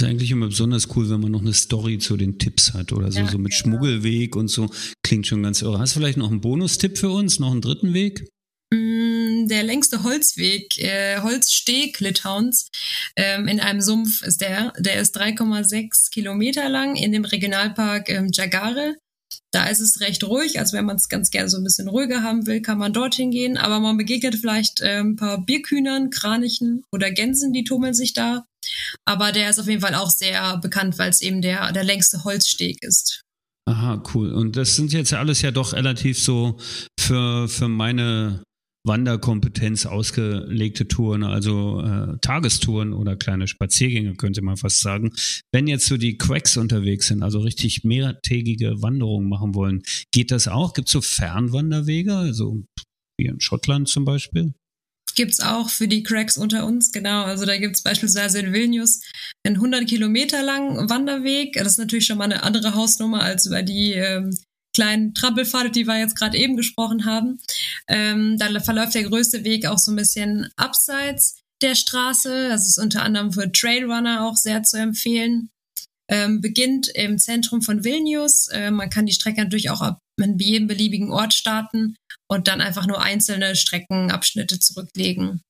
Ist 0.00 0.06
eigentlich 0.06 0.30
immer 0.30 0.46
besonders 0.46 0.94
cool, 0.94 1.10
wenn 1.10 1.20
man 1.20 1.32
noch 1.32 1.40
eine 1.40 1.52
Story 1.52 1.98
zu 1.98 2.16
den 2.16 2.38
Tipps 2.38 2.72
hat 2.72 2.92
oder 2.92 3.10
so, 3.10 3.18
Ja, 3.18 3.28
so 3.28 3.36
mit 3.38 3.50
genau. 3.50 3.62
Schmuggelweg 3.78 4.36
und 4.36 4.46
so. 4.46 4.70
Klingt 5.02 5.26
schon 5.26 5.42
ganz 5.42 5.60
irre. 5.60 5.80
Hast 5.80 5.96
du 5.96 5.98
vielleicht 5.98 6.18
noch 6.18 6.30
einen 6.30 6.40
Bonustipp 6.40 6.98
für 6.98 7.10
uns? 7.10 7.40
Noch 7.40 7.50
einen 7.50 7.60
dritten 7.62 7.94
Weg? 7.94 8.28
Mm, 8.72 9.48
Der 9.48 9.64
längste 9.64 10.04
Holzweg, 10.04 10.78
äh, 10.78 11.20
Holzsteg 11.20 11.98
Litauens 11.98 12.68
ähm, 13.16 13.48
in 13.48 13.58
einem 13.58 13.80
Sumpf 13.80 14.22
ist 14.22 14.40
der. 14.40 14.72
Der 14.78 15.00
ist 15.00 15.16
3,6 15.18 16.12
Kilometer 16.12 16.68
lang 16.68 16.94
in 16.94 17.10
dem 17.10 17.24
Regionalpark 17.24 18.08
ähm, 18.08 18.30
Jagare. 18.32 18.94
Da 19.50 19.66
ist 19.66 19.80
es 19.80 20.00
recht 20.00 20.24
ruhig, 20.24 20.58
also 20.58 20.76
wenn 20.76 20.84
man 20.84 20.96
es 20.96 21.08
ganz 21.08 21.30
gerne 21.30 21.48
so 21.48 21.56
ein 21.56 21.64
bisschen 21.64 21.88
ruhiger 21.88 22.22
haben 22.22 22.46
will, 22.46 22.60
kann 22.60 22.76
man 22.76 22.92
dorthin 22.92 23.30
gehen. 23.30 23.56
Aber 23.56 23.80
man 23.80 23.96
begegnet 23.96 24.34
vielleicht 24.34 24.80
ähm, 24.82 25.12
ein 25.12 25.16
paar 25.16 25.44
Bierkühnern, 25.44 26.10
Kranichen 26.10 26.82
oder 26.92 27.10
Gänsen, 27.10 27.52
die 27.52 27.64
tummeln 27.64 27.94
sich 27.94 28.12
da. 28.12 28.44
Aber 29.06 29.32
der 29.32 29.48
ist 29.48 29.58
auf 29.58 29.68
jeden 29.68 29.80
Fall 29.80 29.94
auch 29.94 30.10
sehr 30.10 30.58
bekannt, 30.58 30.98
weil 30.98 31.10
es 31.10 31.22
eben 31.22 31.40
der, 31.40 31.72
der 31.72 31.84
längste 31.84 32.24
Holzsteg 32.24 32.82
ist. 32.82 33.22
Aha, 33.66 34.02
cool. 34.14 34.32
Und 34.32 34.56
das 34.56 34.76
sind 34.76 34.92
jetzt 34.92 35.10
ja 35.10 35.18
alles 35.18 35.42
ja 35.42 35.50
doch 35.50 35.72
relativ 35.72 36.18
so 36.18 36.58
für, 36.98 37.48
für 37.48 37.68
meine 37.68 38.42
Wanderkompetenz 38.84 39.86
ausgelegte 39.86 40.88
Touren, 40.88 41.22
also 41.22 41.80
äh, 41.80 42.18
Tagestouren 42.20 42.92
oder 42.92 43.16
kleine 43.16 43.46
Spaziergänge, 43.46 44.14
könnte 44.14 44.42
man 44.42 44.56
fast 44.56 44.80
sagen. 44.80 45.12
Wenn 45.52 45.66
jetzt 45.66 45.86
so 45.86 45.96
die 45.96 46.16
Cracks 46.16 46.56
unterwegs 46.56 47.08
sind, 47.08 47.22
also 47.22 47.40
richtig 47.40 47.84
mehrtägige 47.84 48.80
Wanderungen 48.82 49.28
machen 49.28 49.54
wollen, 49.54 49.82
geht 50.12 50.30
das 50.30 50.48
auch? 50.48 50.74
Gibt 50.74 50.88
es 50.88 50.92
so 50.92 51.00
Fernwanderwege, 51.00 52.14
also 52.14 52.62
wie 53.18 53.26
in 53.26 53.40
Schottland 53.40 53.88
zum 53.88 54.04
Beispiel? 54.04 54.54
gibt's 55.18 55.40
auch 55.40 55.68
für 55.68 55.88
die 55.88 56.04
Cracks 56.04 56.38
unter 56.38 56.64
uns, 56.64 56.92
genau. 56.92 57.24
Also 57.24 57.44
da 57.44 57.58
gibt's 57.58 57.82
beispielsweise 57.82 58.38
in 58.38 58.52
Vilnius 58.52 59.00
einen 59.44 59.56
100 59.56 59.88
Kilometer 59.88 60.44
langen 60.44 60.88
Wanderweg. 60.88 61.54
Das 61.54 61.66
ist 61.72 61.78
natürlich 61.78 62.06
schon 62.06 62.18
mal 62.18 62.24
eine 62.24 62.44
andere 62.44 62.74
Hausnummer 62.74 63.22
als 63.22 63.44
über 63.44 63.62
die 63.62 63.94
ähm, 63.94 64.30
kleinen 64.78 65.12
Trampelpfade, 65.12 65.72
die 65.72 65.88
wir 65.88 65.98
jetzt 65.98 66.14
gerade 66.14 66.38
eben 66.38 66.56
gesprochen 66.56 67.04
haben. 67.04 67.40
Ähm, 67.88 68.38
da 68.38 68.48
verläuft 68.60 68.94
der 68.94 69.02
größte 69.02 69.42
Weg 69.42 69.66
auch 69.66 69.78
so 69.78 69.90
ein 69.90 69.96
bisschen 69.96 70.48
abseits 70.54 71.40
der 71.60 71.74
Straße. 71.74 72.48
Das 72.48 72.64
ist 72.64 72.78
unter 72.78 73.02
anderem 73.02 73.32
für 73.32 73.50
Trailrunner 73.50 74.24
auch 74.24 74.36
sehr 74.36 74.62
zu 74.62 74.78
empfehlen. 74.78 75.50
Ähm, 76.08 76.40
beginnt 76.40 76.86
im 76.94 77.18
Zentrum 77.18 77.60
von 77.60 77.82
Vilnius. 77.82 78.46
Äh, 78.52 78.70
man 78.70 78.88
kann 78.88 79.04
die 79.04 79.12
Strecke 79.12 79.42
natürlich 79.42 79.70
auch 79.70 79.80
ab 79.80 79.98
an 80.20 80.38
jedem 80.38 80.68
beliebigen 80.68 81.10
Ort 81.10 81.34
starten 81.34 81.96
und 82.28 82.46
dann 82.46 82.60
einfach 82.60 82.86
nur 82.86 83.02
einzelne 83.02 83.56
Streckenabschnitte 83.56 84.60
zurücklegen. 84.60 85.42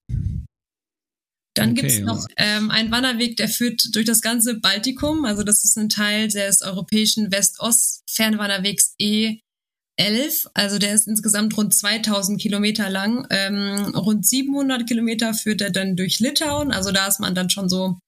Dann 1.58 1.72
Okay, 1.72 1.80
gibt's 1.80 1.98
noch 2.00 2.24
ähm, 2.36 2.70
einen 2.70 2.90
Wanderweg, 2.92 3.36
der 3.36 3.48
führt 3.48 3.82
durch 3.92 4.06
das 4.06 4.20
ganze 4.20 4.54
Baltikum. 4.60 5.24
Also 5.24 5.42
das 5.42 5.64
ist 5.64 5.76
ein 5.76 5.88
Teil 5.88 6.28
des 6.28 6.62
europäischen 6.62 7.32
West-Ost-Fernwanderwegs 7.32 8.94
E11. 9.00 10.46
Also 10.54 10.78
der 10.78 10.94
ist 10.94 11.08
insgesamt 11.08 11.56
rund 11.56 11.74
2000 11.74 12.40
Kilometer 12.40 12.88
lang. 12.88 13.26
Ähm, 13.30 13.92
rund 13.96 14.24
700 14.24 14.86
Kilometer 14.86 15.34
führt 15.34 15.60
er 15.60 15.70
dann 15.70 15.96
durch 15.96 16.20
Litauen. 16.20 16.70
Also 16.70 16.92
da 16.92 17.08
ist 17.08 17.18
man 17.18 17.34
dann 17.34 17.50
schon 17.50 17.68
so, 17.68 17.98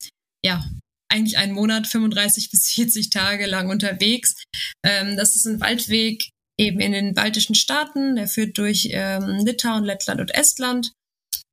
ja, 0.45 0.65
eigentlich 1.11 1.39
einen 1.39 1.53
Monat, 1.53 1.89
35 1.89 2.51
bis 2.51 2.69
40 2.69 3.11
Tage 3.11 3.47
lang 3.47 3.69
unterwegs. 3.69 4.37
Ähm, 4.85 5.17
das 5.17 5.35
ist 5.35 5.47
ein 5.47 5.61
Waldweg 5.61 6.31
eben 6.57 6.79
in 6.79 6.93
den 6.93 7.15
baltischen 7.15 7.57
Staaten. 7.57 8.15
Der 8.15 8.29
führt 8.29 8.57
durch 8.59 8.91
ähm, 8.93 9.45
Litauen, 9.45 9.85
Lettland 9.85 10.21
und 10.21 10.33
Estland 10.33 10.93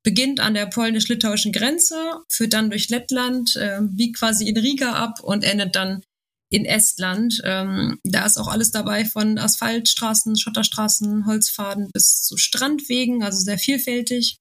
beginnt 0.08 0.40
an 0.40 0.54
der 0.54 0.68
polnisch-litauischen 0.68 1.52
Grenze, 1.52 2.22
führt 2.30 2.54
dann 2.54 2.70
durch 2.70 2.88
Lettland, 2.88 3.58
äh, 3.58 3.80
biegt 3.82 4.18
quasi 4.18 4.48
in 4.48 4.56
Riga 4.56 4.94
ab 4.94 5.20
und 5.22 5.44
endet 5.44 5.76
dann 5.76 6.02
in 6.50 6.64
Estland. 6.64 7.42
Ähm, 7.44 8.00
da 8.06 8.26
ist 8.26 8.38
auch 8.38 8.48
alles 8.48 8.72
dabei 8.72 9.04
von 9.04 9.38
Asphaltstraßen, 9.38 10.38
Schotterstraßen, 10.38 11.26
Holzpfaden 11.26 11.90
bis 11.92 12.24
zu 12.24 12.38
Strandwegen, 12.38 13.22
also 13.22 13.38
sehr 13.40 13.58
vielfältig. 13.58 14.38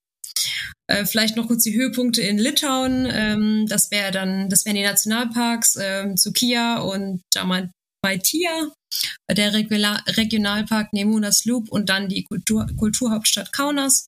Äh, 0.89 1.05
vielleicht 1.05 1.35
noch 1.35 1.47
kurz 1.47 1.63
die 1.63 1.75
Höhepunkte 1.75 2.21
in 2.21 2.37
Litauen. 2.37 3.05
Ähm, 3.11 3.65
das 3.67 3.91
wäre 3.91 4.11
dann, 4.11 4.47
das 4.47 4.63
wären 4.63 4.77
die 4.77 4.83
Nationalparks 4.83 5.77
ähm, 5.81 6.15
Sukia 6.15 6.77
und 6.77 7.23
Žemaitija, 7.35 8.71
der 9.29 9.53
Regula 9.53 10.01
Regionalpark 10.07 10.93
Nemunas 10.93 11.43
Loop 11.43 11.69
und 11.69 11.89
dann 11.89 12.07
die 12.07 12.23
Kultur 12.23 12.67
Kulturhauptstadt 12.77 13.51
Kaunas. 13.51 14.07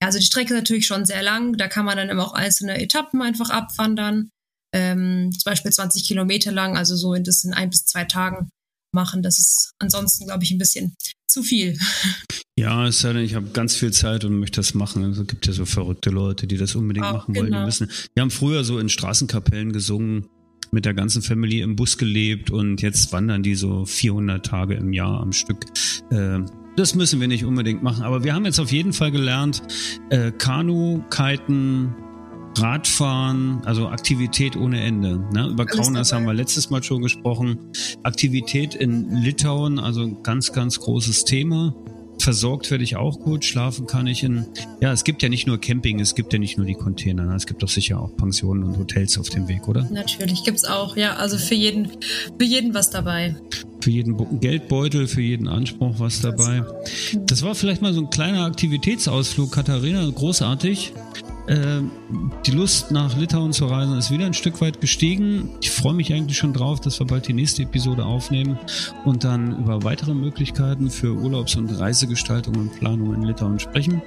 Ja, 0.00 0.06
also 0.06 0.18
die 0.18 0.24
Strecke 0.24 0.54
ist 0.54 0.60
natürlich 0.60 0.86
schon 0.86 1.04
sehr 1.04 1.22
lang. 1.22 1.56
Da 1.56 1.68
kann 1.68 1.84
man 1.84 1.96
dann 1.96 2.08
immer 2.08 2.26
auch 2.26 2.34
einzelne 2.34 2.80
Etappen 2.80 3.22
einfach 3.22 3.50
abwandern. 3.50 4.30
Ähm, 4.74 5.30
zum 5.32 5.50
Beispiel 5.50 5.72
20 5.72 6.04
Kilometer 6.04 6.52
lang, 6.52 6.76
also 6.76 6.96
so 6.96 7.14
in 7.14 7.24
das 7.24 7.44
in 7.44 7.54
ein 7.54 7.70
bis 7.70 7.86
zwei 7.86 8.04
Tagen 8.04 8.48
machen. 8.92 9.22
Das 9.22 9.38
ist 9.38 9.72
ansonsten, 9.78 10.26
glaube 10.26 10.44
ich, 10.44 10.50
ein 10.50 10.58
bisschen 10.58 10.94
zu 11.28 11.42
viel. 11.42 11.78
Ja, 12.58 12.86
es 12.86 13.02
sei 13.02 13.12
denn, 13.12 13.22
ich 13.22 13.34
habe 13.34 13.48
ganz 13.48 13.76
viel 13.76 13.92
Zeit 13.92 14.24
und 14.24 14.38
möchte 14.38 14.60
das 14.60 14.72
machen. 14.72 15.04
Also 15.04 15.20
es 15.20 15.28
gibt 15.28 15.46
ja 15.46 15.52
so 15.52 15.66
verrückte 15.66 16.08
Leute, 16.08 16.46
die 16.46 16.56
das 16.56 16.74
unbedingt 16.74 17.04
Auch, 17.04 17.12
machen 17.12 17.36
wollen. 17.36 17.48
Die, 17.48 17.52
genau. 17.52 17.66
müssen. 17.66 17.90
die 18.16 18.20
haben 18.22 18.30
früher 18.30 18.64
so 18.64 18.78
in 18.78 18.88
Straßenkapellen 18.88 19.72
gesungen, 19.72 20.26
mit 20.72 20.86
der 20.86 20.94
ganzen 20.94 21.20
Family 21.20 21.60
im 21.60 21.76
Bus 21.76 21.98
gelebt 21.98 22.50
und 22.50 22.80
jetzt 22.80 23.12
wandern 23.12 23.42
die 23.42 23.54
so 23.54 23.84
400 23.84 24.44
Tage 24.44 24.74
im 24.74 24.94
Jahr 24.94 25.20
am 25.20 25.32
Stück. 25.32 25.66
Äh, 26.10 26.40
das 26.76 26.94
müssen 26.94 27.20
wir 27.20 27.28
nicht 27.28 27.44
unbedingt 27.44 27.82
machen. 27.82 28.04
Aber 28.04 28.24
wir 28.24 28.34
haben 28.34 28.44
jetzt 28.44 28.60
auf 28.60 28.70
jeden 28.70 28.92
Fall 28.92 29.10
gelernt, 29.10 29.62
äh, 30.10 30.30
Kanu, 30.30 31.02
Kiten, 31.10 31.94
Radfahren, 32.58 33.60
also 33.64 33.88
Aktivität 33.88 34.56
ohne 34.56 34.80
Ende. 34.80 35.18
Ne? 35.32 35.48
Über 35.48 35.66
Kaunas 35.66 36.12
haben 36.12 36.24
wir 36.24 36.34
letztes 36.34 36.70
Mal 36.70 36.82
schon 36.82 37.02
gesprochen. 37.02 37.58
Aktivität 38.02 38.74
in 38.74 39.10
Litauen, 39.10 39.78
also 39.78 40.02
ein 40.02 40.22
ganz, 40.22 40.52
ganz 40.52 40.80
großes 40.80 41.24
Thema. 41.24 41.74
Versorgt 42.18 42.70
werde 42.70 42.82
ich 42.82 42.96
auch 42.96 43.20
gut, 43.20 43.44
schlafen 43.44 43.86
kann 43.86 44.06
ich 44.06 44.24
in. 44.24 44.46
Ja, 44.80 44.90
es 44.90 45.04
gibt 45.04 45.22
ja 45.22 45.28
nicht 45.28 45.46
nur 45.46 45.60
Camping, 45.60 46.00
es 46.00 46.14
gibt 46.14 46.32
ja 46.32 46.38
nicht 46.38 46.56
nur 46.56 46.66
die 46.66 46.74
Container, 46.74 47.26
ne? 47.26 47.34
es 47.34 47.46
gibt 47.46 47.62
doch 47.62 47.68
sicher 47.68 48.00
auch 48.00 48.16
Pensionen 48.16 48.64
und 48.64 48.78
Hotels 48.78 49.18
auf 49.18 49.28
dem 49.28 49.48
Weg, 49.48 49.68
oder? 49.68 49.86
Natürlich 49.90 50.42
gibt's 50.42 50.64
auch, 50.64 50.96
ja, 50.96 51.16
also 51.16 51.36
für 51.36 51.54
jeden, 51.54 51.90
für 52.38 52.44
jeden 52.44 52.72
was 52.72 52.88
dabei. 52.88 53.36
Für 53.86 53.92
jeden 53.92 54.40
Geldbeutel, 54.40 55.06
für 55.06 55.22
jeden 55.22 55.46
Anspruch 55.46 56.00
was 56.00 56.20
dabei. 56.20 56.64
Das 57.20 57.44
war 57.44 57.54
vielleicht 57.54 57.82
mal 57.82 57.94
so 57.94 58.00
ein 58.00 58.10
kleiner 58.10 58.44
Aktivitätsausflug, 58.44 59.52
Katharina, 59.52 60.04
großartig. 60.10 60.92
Äh, 61.46 61.82
die 62.44 62.50
Lust 62.50 62.90
nach 62.90 63.16
Litauen 63.16 63.52
zu 63.52 63.66
reisen 63.66 63.96
ist 63.96 64.10
wieder 64.10 64.26
ein 64.26 64.34
Stück 64.34 64.60
weit 64.60 64.80
gestiegen. 64.80 65.50
Ich 65.60 65.70
freue 65.70 65.94
mich 65.94 66.12
eigentlich 66.12 66.36
schon 66.36 66.52
drauf, 66.52 66.80
dass 66.80 66.98
wir 66.98 67.06
bald 67.06 67.28
die 67.28 67.32
nächste 67.32 67.62
Episode 67.62 68.04
aufnehmen 68.04 68.58
und 69.04 69.22
dann 69.22 69.56
über 69.56 69.84
weitere 69.84 70.14
Möglichkeiten 70.14 70.90
für 70.90 71.14
Urlaubs- 71.14 71.54
und 71.54 71.70
Reisegestaltung 71.70 72.56
und 72.56 72.72
Planung 72.72 73.14
in 73.14 73.22
Litauen 73.22 73.60
sprechen. 73.60 74.02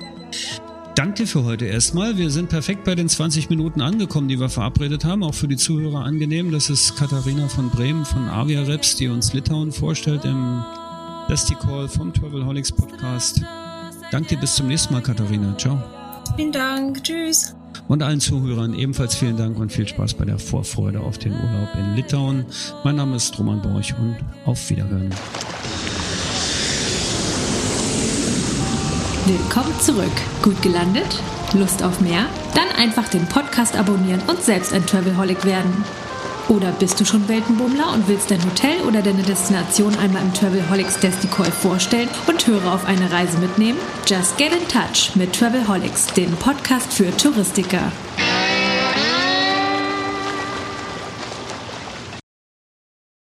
Danke 1.00 1.28
für 1.28 1.46
heute 1.46 1.64
erstmal. 1.64 2.18
Wir 2.18 2.30
sind 2.30 2.50
perfekt 2.50 2.84
bei 2.84 2.94
den 2.94 3.08
20 3.08 3.50
Minuten 3.50 3.80
angekommen, 3.80 4.28
die 4.28 4.38
wir 4.38 4.50
verabredet 4.50 5.06
haben. 5.06 5.24
Auch 5.24 5.34
für 5.34 5.48
die 5.48 5.56
Zuhörer 5.56 6.04
angenehm. 6.04 6.52
Das 6.52 6.70
ist 6.70 6.98
Katharina 6.98 7.48
von 7.48 7.70
Bremen 7.70 8.04
von 8.04 8.28
Avia 8.28 8.64
Reps, 8.64 8.98
die 8.98 9.08
uns 9.08 9.32
Litauen 9.32 9.72
vorstellt 9.72 10.26
im 10.26 10.62
Dusty 11.30 11.56
Call 11.56 11.88
vom 11.88 12.14
Travelholics 12.14 12.74
Podcast. 12.74 13.42
Danke 14.12 14.36
dir, 14.36 14.42
bis 14.42 14.56
zum 14.56 14.68
nächsten 14.68 14.94
Mal, 14.94 15.02
Katharina. 15.02 15.58
Ciao. 15.58 15.82
Vielen 16.36 16.52
Dank. 16.52 17.02
Tschüss. 17.02 17.56
Und 17.88 18.04
allen 18.04 18.20
Zuhörern 18.20 18.74
ebenfalls 18.74 19.16
vielen 19.16 19.38
Dank 19.38 19.58
und 19.58 19.72
viel 19.72 19.88
Spaß 19.88 20.16
bei 20.16 20.26
der 20.26 20.38
Vorfreude 20.38 21.00
auf 21.00 21.18
den 21.18 21.32
Urlaub 21.32 21.70
in 21.80 21.96
Litauen. 21.96 22.46
Mein 22.84 22.98
Name 22.98 23.16
ist 23.16 23.40
Roman 23.40 23.62
Borch 23.62 23.94
und 23.98 24.18
auf 24.44 24.70
Wiederhören. 24.70 25.12
Willkommen 29.30 29.80
zurück. 29.80 30.12
Gut 30.42 30.60
gelandet? 30.64 31.22
Lust 31.54 31.84
auf 31.84 32.02
mehr? 32.02 32.26
Dann 32.56 32.68
einfach 32.84 33.08
den 33.10 33.28
Podcast 33.28 33.78
abonnieren 33.78 34.24
und 34.26 34.42
selbst 34.42 34.74
ein 34.74 34.84
Travelholic 34.88 35.46
werden. 35.46 35.86
Oder 36.48 36.72
bist 36.72 37.00
du 37.00 37.06
schon 37.06 37.28
Weltenbummler 37.30 37.94
und 37.94 38.08
willst 38.08 38.32
dein 38.32 38.44
Hotel 38.44 38.82
oder 38.88 39.04
deine 39.04 39.22
Destination 39.22 39.96
einmal 40.00 40.24
im 40.24 40.34
Travelholics 40.34 40.98
Desticall 40.98 41.52
vorstellen 41.52 42.10
und 42.26 42.48
Hörer 42.48 42.74
auf 42.74 42.86
eine 42.86 43.12
Reise 43.12 43.38
mitnehmen? 43.38 43.78
Just 44.08 44.36
get 44.40 44.52
in 44.52 44.68
touch 44.68 45.16
mit 45.16 45.32
Travelholics, 45.34 46.08
dem 46.08 46.32
Podcast 46.38 46.92
für 46.92 47.16
Touristiker. 47.16 47.92